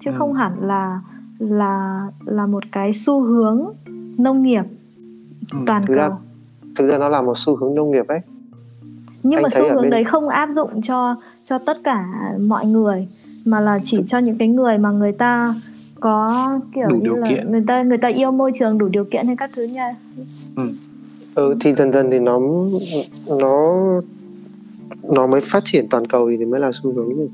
chứ 0.00 0.10
ừ. 0.10 0.14
không 0.18 0.34
hẳn 0.34 0.52
là 0.60 1.00
là 1.38 2.06
là 2.24 2.46
một 2.46 2.64
cái 2.72 2.92
xu 2.92 3.20
hướng 3.20 3.64
nông 4.18 4.42
nghiệp 4.42 4.64
ừ. 5.52 5.58
toàn 5.66 5.82
cầu. 5.86 6.18
Thực 6.76 6.88
ra 6.88 6.98
nó 6.98 7.08
là 7.08 7.22
một 7.22 7.38
xu 7.38 7.56
hướng 7.56 7.74
nông 7.74 7.90
nghiệp 7.90 8.06
ấy. 8.08 8.20
Nhưng 9.22 9.36
Anh 9.36 9.42
mà 9.42 9.48
xu 9.48 9.62
hướng 9.62 9.82
bên... 9.82 9.90
đấy 9.90 10.04
không 10.04 10.28
áp 10.28 10.48
dụng 10.52 10.82
cho 10.82 11.16
cho 11.44 11.58
tất 11.58 11.78
cả 11.84 12.04
mọi 12.40 12.66
người 12.66 13.08
mà 13.44 13.60
là 13.60 13.78
chỉ 13.84 13.98
cho 14.06 14.18
những 14.18 14.38
cái 14.38 14.48
người 14.48 14.78
mà 14.78 14.90
người 14.90 15.12
ta 15.12 15.54
có 16.00 16.48
kiểu 16.74 16.88
đủ 16.88 16.96
như 16.96 17.14
là 17.14 17.28
kiện. 17.28 17.52
người 17.52 17.64
ta 17.66 17.82
người 17.82 17.98
ta 17.98 18.08
yêu 18.08 18.30
môi 18.30 18.52
trường 18.54 18.78
đủ 18.78 18.88
điều 18.88 19.04
kiện 19.04 19.26
hay 19.26 19.36
các 19.36 19.50
thứ 19.54 19.62
nha. 19.62 19.96
Ừ. 20.56 20.62
ừ 21.34 21.54
thì 21.60 21.74
dần 21.74 21.92
dần 21.92 22.10
thì 22.10 22.20
nó 22.20 22.40
nó 23.28 23.76
nó 25.02 25.26
mới 25.26 25.40
phát 25.40 25.62
triển 25.64 25.88
toàn 25.90 26.04
cầu 26.04 26.30
thì 26.38 26.44
mới 26.44 26.60
là 26.60 26.70
xu 26.72 26.92
hướng 26.92 27.16
gì 27.16 27.28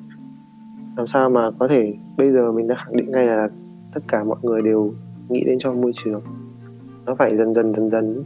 làm 0.96 1.06
sao 1.06 1.30
mà 1.30 1.50
có 1.58 1.68
thể 1.68 1.94
bây 2.16 2.32
giờ 2.32 2.52
mình 2.52 2.68
đã 2.68 2.74
khẳng 2.84 2.96
định 2.96 3.10
ngay 3.10 3.26
là 3.26 3.48
tất 3.94 4.00
cả 4.08 4.24
mọi 4.24 4.38
người 4.42 4.62
đều 4.62 4.94
nghĩ 5.28 5.44
đến 5.44 5.58
cho 5.58 5.72
môi 5.72 5.92
trường. 5.94 6.22
Nó 7.06 7.14
phải 7.14 7.36
dần 7.36 7.54
dần 7.54 7.74
dần 7.74 7.90
dần 7.90 8.24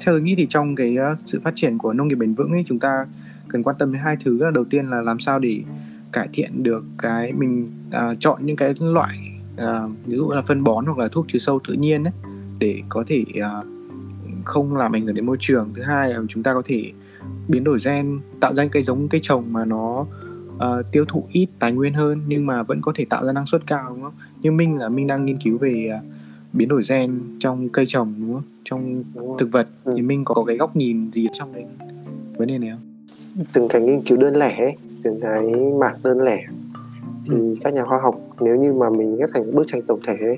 theo 0.00 0.14
tôi 0.14 0.22
nghĩ 0.22 0.34
thì 0.34 0.46
trong 0.46 0.74
cái 0.74 0.96
ờ, 0.96 1.16
sự 1.26 1.40
phát 1.44 1.52
triển 1.56 1.78
của 1.78 1.92
nông 1.92 2.08
nghiệp 2.08 2.14
bền 2.14 2.34
vững 2.34 2.52
ấy 2.52 2.62
chúng 2.66 2.78
ta 2.78 3.06
cần 3.48 3.62
quan 3.62 3.76
tâm 3.78 3.92
đến 3.92 4.02
hai 4.02 4.16
thứ. 4.24 4.38
Là 4.38 4.50
đầu 4.50 4.64
tiên 4.64 4.90
là 4.90 5.00
làm 5.00 5.18
sao 5.18 5.38
để 5.38 5.62
cải 6.12 6.28
thiện 6.32 6.62
được 6.62 6.84
cái 6.98 7.32
mình 7.32 7.72
uh, 7.88 8.20
chọn 8.20 8.46
những 8.46 8.56
cái 8.56 8.74
loại 8.80 9.16
uh, 9.54 9.90
ví 10.06 10.16
dụ 10.16 10.30
là 10.30 10.42
phân 10.42 10.64
bón 10.64 10.86
hoặc 10.86 10.98
là 10.98 11.08
thuốc 11.08 11.28
trừ 11.28 11.38
sâu 11.38 11.60
tự 11.68 11.74
nhiên 11.74 12.04
ấy, 12.04 12.12
để 12.58 12.82
có 12.88 13.04
thể 13.06 13.24
uh, 13.38 13.66
không 14.44 14.76
làm 14.76 14.92
ảnh 14.92 15.06
hưởng 15.06 15.14
đến 15.14 15.26
môi 15.26 15.36
trường. 15.40 15.70
Thứ 15.74 15.82
hai 15.82 16.10
là 16.10 16.20
chúng 16.28 16.42
ta 16.42 16.54
có 16.54 16.62
thể 16.64 16.92
biến 17.48 17.64
đổi 17.64 17.78
gen 17.84 18.20
tạo 18.40 18.54
ra 18.54 18.66
cây 18.66 18.82
giống 18.82 19.08
cây 19.08 19.20
trồng 19.22 19.52
mà 19.52 19.64
nó 19.64 20.06
uh, 20.56 20.86
tiêu 20.92 21.04
thụ 21.08 21.26
ít 21.32 21.48
tài 21.58 21.72
nguyên 21.72 21.94
hơn 21.94 22.22
nhưng 22.26 22.46
mà 22.46 22.62
vẫn 22.62 22.80
có 22.80 22.92
thể 22.94 23.04
tạo 23.04 23.24
ra 23.24 23.32
năng 23.32 23.46
suất 23.46 23.66
cao 23.66 23.86
đúng 23.88 24.02
không? 24.02 24.14
Như 24.40 24.52
minh 24.52 24.78
là 24.78 24.88
minh 24.88 25.06
đang 25.06 25.24
nghiên 25.24 25.38
cứu 25.38 25.58
về 25.58 25.90
uh, 25.98 26.19
biến 26.52 26.68
đổi 26.68 26.82
gen 26.90 27.20
trong 27.38 27.68
cây 27.68 27.84
trồng 27.88 28.14
đúng 28.20 28.34
không? 28.34 28.42
Trong 28.64 29.04
đúng 29.14 29.38
thực 29.38 29.48
vật. 29.52 29.68
Ừ. 29.84 29.92
thì 29.96 30.02
mình 30.02 30.24
có, 30.24 30.44
cái 30.46 30.56
góc 30.56 30.76
nhìn 30.76 31.12
gì 31.12 31.26
trong 31.32 31.52
cái 31.54 31.66
vấn 32.36 32.48
đề 32.48 32.58
này 32.58 32.70
không? 32.70 33.44
Từng 33.52 33.68
cái 33.68 33.82
nghiên 33.82 34.02
cứu 34.02 34.18
đơn 34.18 34.36
lẻ 34.36 34.56
ấy, 34.58 34.76
từng 35.02 35.20
cái 35.20 35.54
mảng 35.80 35.96
đơn 36.02 36.20
lẻ. 36.20 36.46
Thì 37.26 37.34
ừ. 37.34 37.56
các 37.60 37.74
nhà 37.74 37.84
khoa 37.84 37.98
học 38.02 38.20
nếu 38.40 38.56
như 38.56 38.72
mà 38.72 38.90
mình 38.90 39.16
ghép 39.16 39.30
thành 39.34 39.54
bức 39.54 39.64
tranh 39.66 39.82
tổng 39.82 40.00
thể 40.06 40.16
ấy, 40.20 40.36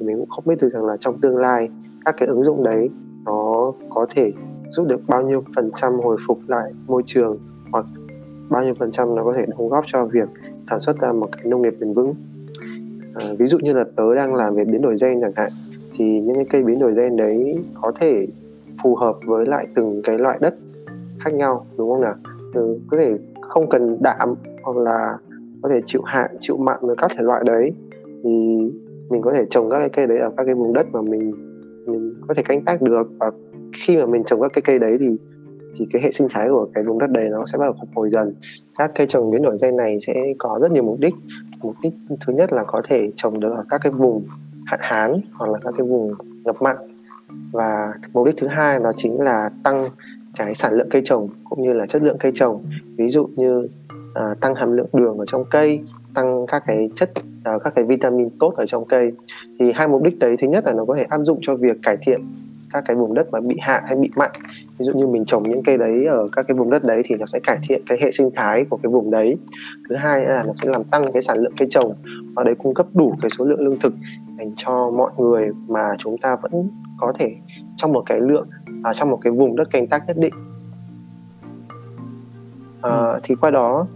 thì 0.00 0.06
mình 0.06 0.16
cũng 0.16 0.28
không 0.28 0.44
biết 0.46 0.58
được 0.60 0.68
rằng 0.68 0.84
là 0.84 0.96
trong 0.96 1.20
tương 1.20 1.36
lai 1.36 1.68
các 2.04 2.14
cái 2.18 2.28
ứng 2.28 2.44
dụng 2.44 2.64
đấy 2.64 2.88
nó 3.24 3.72
có 3.90 4.06
thể 4.10 4.32
giúp 4.70 4.86
được 4.88 5.00
bao 5.06 5.22
nhiêu 5.22 5.44
phần 5.56 5.70
trăm 5.76 5.92
hồi 5.92 6.16
phục 6.26 6.40
lại 6.46 6.72
môi 6.86 7.02
trường 7.06 7.38
hoặc 7.72 7.86
bao 8.48 8.62
nhiêu 8.62 8.74
phần 8.74 8.90
trăm 8.90 9.14
nó 9.14 9.24
có 9.24 9.34
thể 9.36 9.46
đóng 9.48 9.68
góp 9.68 9.84
cho 9.86 10.06
việc 10.06 10.28
sản 10.64 10.80
xuất 10.80 11.00
ra 11.00 11.12
một 11.12 11.28
cái 11.32 11.44
nông 11.44 11.62
nghiệp 11.62 11.74
bền 11.80 11.94
vững 11.94 12.14
à, 13.18 13.34
ví 13.38 13.46
dụ 13.46 13.58
như 13.58 13.72
là 13.72 13.84
tớ 13.96 14.14
đang 14.14 14.34
làm 14.34 14.54
về 14.54 14.64
biến 14.64 14.82
đổi 14.82 14.94
gen 15.02 15.20
chẳng 15.20 15.32
hạn 15.36 15.52
thì 15.98 16.20
những 16.20 16.34
cái 16.34 16.46
cây 16.50 16.62
biến 16.64 16.78
đổi 16.78 16.94
gen 16.96 17.16
đấy 17.16 17.64
có 17.82 17.92
thể 18.00 18.26
phù 18.82 18.94
hợp 18.94 19.16
với 19.26 19.46
lại 19.46 19.66
từng 19.74 20.02
cái 20.04 20.18
loại 20.18 20.38
đất 20.40 20.54
khác 21.20 21.34
nhau 21.34 21.66
đúng 21.76 21.92
không 21.92 22.00
nào? 22.00 22.14
Ừ, 22.54 22.78
có 22.90 22.96
thể 22.96 23.18
không 23.40 23.68
cần 23.68 23.96
đạm 24.00 24.34
hoặc 24.62 24.76
là 24.76 25.18
có 25.62 25.68
thể 25.68 25.80
chịu 25.84 26.02
hạn 26.04 26.30
chịu 26.40 26.56
mặn 26.56 26.78
với 26.80 26.96
các 26.98 27.10
thể 27.16 27.22
loại 27.22 27.42
đấy. 27.46 27.72
Thì 28.24 28.30
mình 29.08 29.22
có 29.22 29.32
thể 29.32 29.44
trồng 29.50 29.70
các 29.70 29.78
cái 29.78 29.88
cây 29.88 30.06
đấy 30.06 30.18
ở 30.18 30.30
các 30.36 30.44
cái 30.44 30.54
vùng 30.54 30.72
đất 30.72 30.86
mà 30.92 31.02
mình 31.02 31.32
mình 31.86 32.14
có 32.28 32.34
thể 32.34 32.42
canh 32.42 32.64
tác 32.64 32.82
được. 32.82 33.08
Và 33.18 33.30
khi 33.72 33.96
mà 33.96 34.06
mình 34.06 34.24
trồng 34.24 34.40
các 34.40 34.52
cái 34.52 34.62
cây 34.62 34.78
đấy 34.78 34.96
thì 35.00 35.16
thì 35.78 35.86
cái 35.92 36.02
hệ 36.02 36.10
sinh 36.12 36.28
thái 36.30 36.48
của 36.48 36.68
cái 36.74 36.84
vùng 36.84 36.98
đất 36.98 37.10
đấy 37.10 37.28
nó 37.30 37.44
sẽ 37.46 37.58
bắt 37.58 37.64
đầu 37.64 37.74
phục 37.80 37.88
hồi 37.94 38.10
dần. 38.10 38.34
Các 38.78 38.90
cây 38.94 39.06
trồng 39.06 39.30
biến 39.30 39.42
đổi 39.42 39.56
gen 39.62 39.76
này 39.76 39.98
sẽ 40.00 40.14
có 40.38 40.58
rất 40.62 40.72
nhiều 40.72 40.82
mục 40.82 41.00
đích 41.00 41.14
mục 41.60 41.74
đích 41.82 41.92
thứ 42.20 42.32
nhất 42.32 42.52
là 42.52 42.64
có 42.64 42.82
thể 42.84 43.10
trồng 43.16 43.40
được 43.40 43.52
ở 43.56 43.64
các 43.68 43.80
cái 43.84 43.92
vùng 43.92 44.26
hạn 44.66 44.80
hán 44.82 45.20
hoặc 45.32 45.50
là 45.50 45.58
các 45.62 45.74
cái 45.78 45.86
vùng 45.86 46.12
ngập 46.44 46.62
mặn. 46.62 46.76
Và 47.52 47.94
mục 48.12 48.26
đích 48.26 48.36
thứ 48.38 48.46
hai 48.46 48.80
đó 48.80 48.92
chính 48.96 49.20
là 49.20 49.50
tăng 49.62 49.84
cái 50.36 50.54
sản 50.54 50.72
lượng 50.72 50.88
cây 50.90 51.02
trồng 51.04 51.28
cũng 51.44 51.62
như 51.62 51.72
là 51.72 51.86
chất 51.86 52.02
lượng 52.02 52.16
cây 52.20 52.32
trồng. 52.34 52.64
Ví 52.96 53.08
dụ 53.08 53.28
như 53.36 53.68
à, 54.14 54.34
tăng 54.40 54.54
hàm 54.54 54.72
lượng 54.72 54.88
đường 54.92 55.18
ở 55.18 55.26
trong 55.26 55.44
cây 55.50 55.80
tăng 56.14 56.46
các 56.46 56.62
cái 56.66 56.90
chất 56.96 57.10
à, 57.44 57.52
các 57.64 57.74
cái 57.74 57.84
vitamin 57.84 58.30
tốt 58.38 58.54
ở 58.56 58.66
trong 58.66 58.84
cây. 58.84 59.12
Thì 59.58 59.72
hai 59.72 59.88
mục 59.88 60.02
đích 60.02 60.18
đấy 60.18 60.36
thứ 60.38 60.48
nhất 60.48 60.64
là 60.66 60.72
nó 60.72 60.84
có 60.84 60.94
thể 60.98 61.02
áp 61.02 61.18
dụng 61.18 61.38
cho 61.42 61.56
việc 61.56 61.76
cải 61.82 61.96
thiện 62.00 62.20
các 62.72 62.84
cái 62.86 62.96
vùng 62.96 63.14
đất 63.14 63.30
mà 63.32 63.40
bị 63.40 63.56
hạn 63.60 63.82
hay 63.86 63.96
bị 63.96 64.10
mặn. 64.16 64.30
Ví 64.78 64.86
dụ 64.86 64.92
như 64.92 65.06
mình 65.06 65.24
trồng 65.24 65.48
những 65.48 65.62
cây 65.62 65.78
đấy 65.78 66.04
ở 66.04 66.28
các 66.32 66.44
cái 66.48 66.56
vùng 66.56 66.70
đất 66.70 66.84
đấy 66.84 67.02
thì 67.04 67.14
nó 67.14 67.26
sẽ 67.26 67.38
cải 67.42 67.58
thiện 67.62 67.82
cái 67.86 67.98
hệ 68.02 68.10
sinh 68.10 68.30
thái 68.34 68.64
của 68.70 68.78
cái 68.82 68.92
vùng 68.92 69.10
đấy. 69.10 69.36
Thứ 69.88 69.96
hai 69.96 70.26
là 70.26 70.42
nó 70.46 70.52
sẽ 70.52 70.70
làm 70.70 70.84
tăng 70.84 71.04
cái 71.12 71.22
sản 71.22 71.38
lượng 71.38 71.52
cây 71.56 71.68
trồng 71.70 71.94
và 72.36 72.44
đấy 72.44 72.54
cung 72.62 72.74
cấp 72.74 72.86
đủ 72.94 73.14
cái 73.22 73.30
số 73.30 73.44
lượng 73.44 73.60
lương 73.60 73.78
thực 73.78 73.92
dành 74.38 74.52
cho 74.56 74.90
mọi 74.90 75.10
người 75.18 75.50
mà 75.68 75.88
chúng 75.98 76.18
ta 76.18 76.36
vẫn 76.36 76.68
có 76.98 77.12
thể 77.18 77.34
trong 77.76 77.92
một 77.92 78.02
cái 78.06 78.20
lượng 78.20 78.48
à, 78.82 78.92
trong 78.92 79.10
một 79.10 79.18
cái 79.22 79.32
vùng 79.32 79.56
đất 79.56 79.70
canh 79.70 79.86
tác 79.86 80.06
nhất 80.06 80.16
định. 80.18 80.34
À, 82.82 82.90
ừ. 82.90 83.20
thì 83.22 83.34
qua 83.34 83.50
đó 83.50 83.86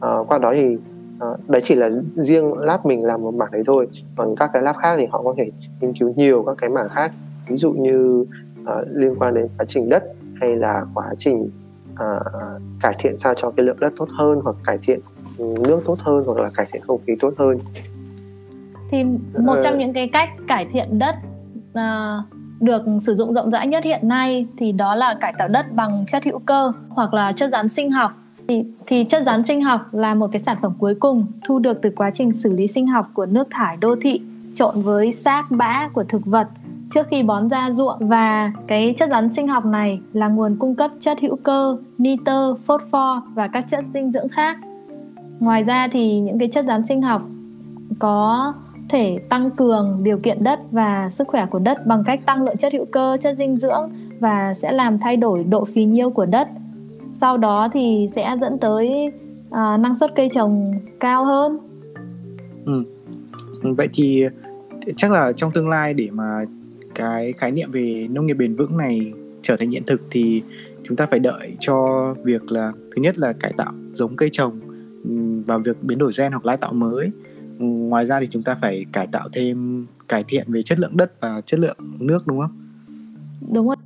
à, 0.00 0.10
qua 0.28 0.38
đó 0.38 0.52
thì 0.54 0.78
à, 1.20 1.26
đấy 1.48 1.60
chỉ 1.64 1.74
là 1.74 1.90
riêng 2.16 2.52
lab 2.52 2.86
mình 2.86 3.04
làm 3.04 3.22
một 3.22 3.34
mảng 3.34 3.50
đấy 3.52 3.62
thôi. 3.66 3.88
Còn 4.16 4.34
các 4.36 4.50
cái 4.52 4.62
lab 4.62 4.76
khác 4.76 4.96
thì 4.98 5.06
họ 5.06 5.22
có 5.22 5.34
thể 5.36 5.50
nghiên 5.80 5.92
cứu 5.92 6.12
nhiều 6.16 6.42
các 6.46 6.54
cái 6.58 6.70
mảng 6.70 6.88
khác 6.88 7.12
ví 7.48 7.56
dụ 7.56 7.72
như 7.72 8.24
uh, 8.62 8.68
liên 8.94 9.14
quan 9.18 9.34
đến 9.34 9.48
quá 9.58 9.64
trình 9.68 9.88
đất 9.88 10.04
hay 10.40 10.56
là 10.56 10.82
quá 10.94 11.14
trình 11.18 11.50
uh, 11.92 12.26
cải 12.80 12.94
thiện 12.98 13.16
sao 13.16 13.34
cho 13.36 13.50
cái 13.50 13.66
lượng 13.66 13.80
đất 13.80 13.92
tốt 13.96 14.08
hơn 14.18 14.40
hoặc 14.44 14.56
cải 14.64 14.78
thiện 14.82 15.00
nước 15.38 15.80
tốt 15.86 15.98
hơn 15.98 16.24
hoặc 16.26 16.38
là 16.38 16.50
cải 16.54 16.66
thiện 16.72 16.82
không 16.82 17.00
khí 17.06 17.12
tốt 17.20 17.34
hơn. 17.38 17.58
Thì 18.90 19.04
một 19.38 19.56
uh, 19.58 19.64
trong 19.64 19.78
những 19.78 19.92
cái 19.92 20.08
cách 20.12 20.28
cải 20.48 20.66
thiện 20.72 20.98
đất 20.98 21.14
uh, 21.70 22.24
được 22.60 22.82
sử 23.00 23.14
dụng 23.14 23.34
rộng 23.34 23.50
rãi 23.50 23.66
nhất 23.66 23.84
hiện 23.84 24.08
nay 24.08 24.46
thì 24.56 24.72
đó 24.72 24.94
là 24.94 25.16
cải 25.20 25.34
tạo 25.38 25.48
đất 25.48 25.66
bằng 25.72 26.04
chất 26.08 26.24
hữu 26.24 26.38
cơ 26.38 26.72
hoặc 26.88 27.14
là 27.14 27.32
chất 27.32 27.50
rắn 27.52 27.68
sinh 27.68 27.90
học. 27.90 28.12
Thì, 28.48 28.64
thì 28.86 29.04
chất 29.04 29.22
rắn 29.26 29.44
sinh 29.44 29.62
học 29.62 29.80
là 29.94 30.14
một 30.14 30.28
cái 30.32 30.42
sản 30.42 30.56
phẩm 30.62 30.72
cuối 30.78 30.94
cùng 30.94 31.26
thu 31.44 31.58
được 31.58 31.82
từ 31.82 31.90
quá 31.96 32.10
trình 32.10 32.32
xử 32.32 32.52
lý 32.52 32.66
sinh 32.66 32.86
học 32.86 33.10
của 33.14 33.26
nước 33.26 33.48
thải 33.50 33.76
đô 33.76 33.96
thị 34.00 34.20
trộn 34.54 34.82
với 34.82 35.12
xác 35.12 35.50
bã 35.50 35.88
của 35.88 36.04
thực 36.04 36.26
vật 36.26 36.48
trước 36.90 37.06
khi 37.10 37.22
bón 37.22 37.48
ra 37.48 37.70
ruộng 37.72 38.08
và 38.08 38.52
cái 38.66 38.94
chất 38.96 39.10
rắn 39.10 39.28
sinh 39.28 39.48
học 39.48 39.64
này 39.66 40.00
là 40.12 40.28
nguồn 40.28 40.56
cung 40.56 40.74
cấp 40.74 40.90
chất 41.00 41.18
hữu 41.20 41.36
cơ, 41.36 41.76
nitơ, 41.98 42.54
phosphor 42.54 43.22
và 43.34 43.48
các 43.48 43.64
chất 43.68 43.84
dinh 43.94 44.10
dưỡng 44.10 44.28
khác. 44.28 44.58
Ngoài 45.40 45.62
ra 45.62 45.88
thì 45.92 46.20
những 46.20 46.38
cái 46.38 46.48
chất 46.48 46.64
rắn 46.68 46.86
sinh 46.86 47.02
học 47.02 47.22
có 47.98 48.52
thể 48.88 49.18
tăng 49.28 49.50
cường 49.50 50.00
điều 50.02 50.18
kiện 50.18 50.44
đất 50.44 50.60
và 50.70 51.10
sức 51.10 51.28
khỏe 51.28 51.46
của 51.46 51.58
đất 51.58 51.86
bằng 51.86 52.04
cách 52.06 52.20
tăng 52.26 52.44
lượng 52.44 52.56
chất 52.56 52.72
hữu 52.72 52.84
cơ, 52.84 53.16
chất 53.20 53.36
dinh 53.36 53.56
dưỡng 53.56 53.90
và 54.20 54.54
sẽ 54.54 54.72
làm 54.72 54.98
thay 54.98 55.16
đổi 55.16 55.44
độ 55.44 55.64
phì 55.64 55.84
nhiêu 55.84 56.10
của 56.10 56.26
đất. 56.26 56.48
Sau 57.12 57.36
đó 57.36 57.68
thì 57.72 58.08
sẽ 58.14 58.36
dẫn 58.40 58.58
tới 58.58 59.12
à, 59.50 59.76
năng 59.76 59.96
suất 59.98 60.14
cây 60.14 60.28
trồng 60.32 60.74
cao 61.00 61.24
hơn. 61.24 61.58
Ừ. 62.66 62.84
Vậy 63.62 63.88
thì 63.92 64.24
chắc 64.96 65.10
là 65.10 65.32
trong 65.36 65.50
tương 65.54 65.68
lai 65.68 65.94
để 65.94 66.08
mà 66.12 66.44
cái 66.96 67.32
khái 67.32 67.50
niệm 67.50 67.70
về 67.72 68.08
nông 68.10 68.26
nghiệp 68.26 68.34
bền 68.34 68.54
vững 68.54 68.76
này 68.76 69.12
trở 69.42 69.56
thành 69.56 69.70
hiện 69.70 69.82
thực 69.86 70.00
thì 70.10 70.42
chúng 70.84 70.96
ta 70.96 71.06
phải 71.06 71.18
đợi 71.18 71.56
cho 71.60 72.14
việc 72.24 72.52
là 72.52 72.72
thứ 72.76 73.02
nhất 73.02 73.18
là 73.18 73.32
cải 73.32 73.52
tạo 73.56 73.72
giống 73.92 74.16
cây 74.16 74.28
trồng 74.32 74.60
và 75.46 75.58
việc 75.58 75.82
biến 75.82 75.98
đổi 75.98 76.12
gen 76.18 76.32
hoặc 76.32 76.46
lai 76.46 76.56
tạo 76.56 76.72
mới. 76.72 77.10
Ngoài 77.58 78.06
ra 78.06 78.20
thì 78.20 78.26
chúng 78.30 78.42
ta 78.42 78.56
phải 78.62 78.86
cải 78.92 79.06
tạo 79.06 79.28
thêm 79.32 79.86
cải 80.08 80.24
thiện 80.28 80.52
về 80.52 80.62
chất 80.62 80.78
lượng 80.78 80.96
đất 80.96 81.20
và 81.20 81.40
chất 81.46 81.60
lượng 81.60 81.76
nước 81.98 82.26
đúng 82.26 82.40
không? 82.40 82.50
Đúng 83.54 83.66
rồi 83.66 83.76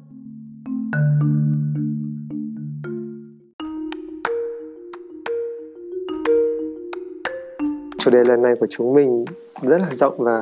chủ 7.99 8.11
đề 8.11 8.25
lần 8.25 8.43
này 8.43 8.55
của 8.61 8.67
chúng 8.71 8.95
mình 8.95 9.25
rất 9.63 9.79
là 9.79 9.95
rộng 9.95 10.15
và 10.19 10.41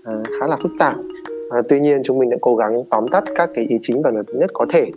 uh, 0.00 0.26
khá 0.40 0.46
là 0.46 0.56
phức 0.56 0.72
tạp 0.78 0.96
à, 1.50 1.58
tuy 1.68 1.80
nhiên 1.80 2.00
chúng 2.04 2.18
mình 2.18 2.30
đã 2.30 2.36
cố 2.40 2.56
gắng 2.56 2.74
tóm 2.90 3.08
tắt 3.08 3.24
các 3.34 3.50
cái 3.54 3.64
ý 3.68 3.78
chính 3.82 4.02
và 4.02 4.10
nổi 4.10 4.22
bật 4.26 4.34
nhất 4.34 4.50
có 4.54 4.66
thể. 4.68 4.90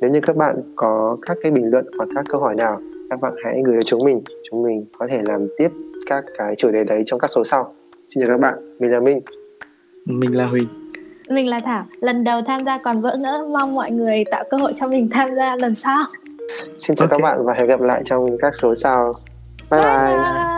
Nếu 0.00 0.10
như 0.10 0.20
các 0.26 0.36
bạn 0.36 0.56
có 0.76 1.16
các 1.26 1.36
cái 1.42 1.52
bình 1.52 1.70
luận 1.70 1.86
hoặc 1.98 2.08
các 2.14 2.24
câu 2.28 2.40
hỏi 2.40 2.54
nào 2.54 2.80
các 3.10 3.20
bạn 3.20 3.32
hãy 3.44 3.62
gửi 3.64 3.76
cho 3.82 3.86
chúng 3.86 4.04
mình. 4.04 4.22
Chúng 4.50 4.62
mình 4.62 4.84
có 4.98 5.06
thể 5.10 5.18
làm 5.24 5.46
tiếp 5.58 5.68
các 6.06 6.24
cái 6.38 6.54
chủ 6.54 6.70
đề 6.70 6.84
đấy 6.84 7.02
trong 7.06 7.20
các 7.20 7.30
số 7.30 7.44
sau. 7.44 7.74
Xin 8.08 8.24
chào 8.24 8.28
các 8.28 8.40
bạn 8.40 8.78
mình 8.78 8.90
là 8.90 9.00
minh. 9.00 9.20
Mình 10.04 10.36
là 10.36 10.46
huỳnh. 10.46 10.68
Mình 11.28 11.48
là 11.48 11.60
thảo. 11.64 11.84
Lần 12.00 12.24
đầu 12.24 12.40
tham 12.46 12.64
gia 12.64 12.78
còn 12.78 13.00
vỡ 13.00 13.16
ngỡ 13.16 13.46
mong 13.52 13.74
mọi 13.74 13.90
người 13.90 14.24
tạo 14.30 14.44
cơ 14.50 14.56
hội 14.56 14.72
cho 14.76 14.88
mình 14.88 15.08
tham 15.12 15.34
gia 15.36 15.56
lần 15.56 15.74
sau. 15.74 16.02
Xin 16.76 16.96
chào 16.96 17.06
okay. 17.06 17.18
các 17.18 17.22
bạn 17.22 17.46
và 17.46 17.54
hẹn 17.54 17.66
gặp 17.66 17.80
lại 17.80 18.02
trong 18.04 18.38
các 18.38 18.54
số 18.54 18.74
sau. 18.74 19.14
Bye. 19.70 19.80
Bye, 19.82 20.16
bye. 20.16 20.49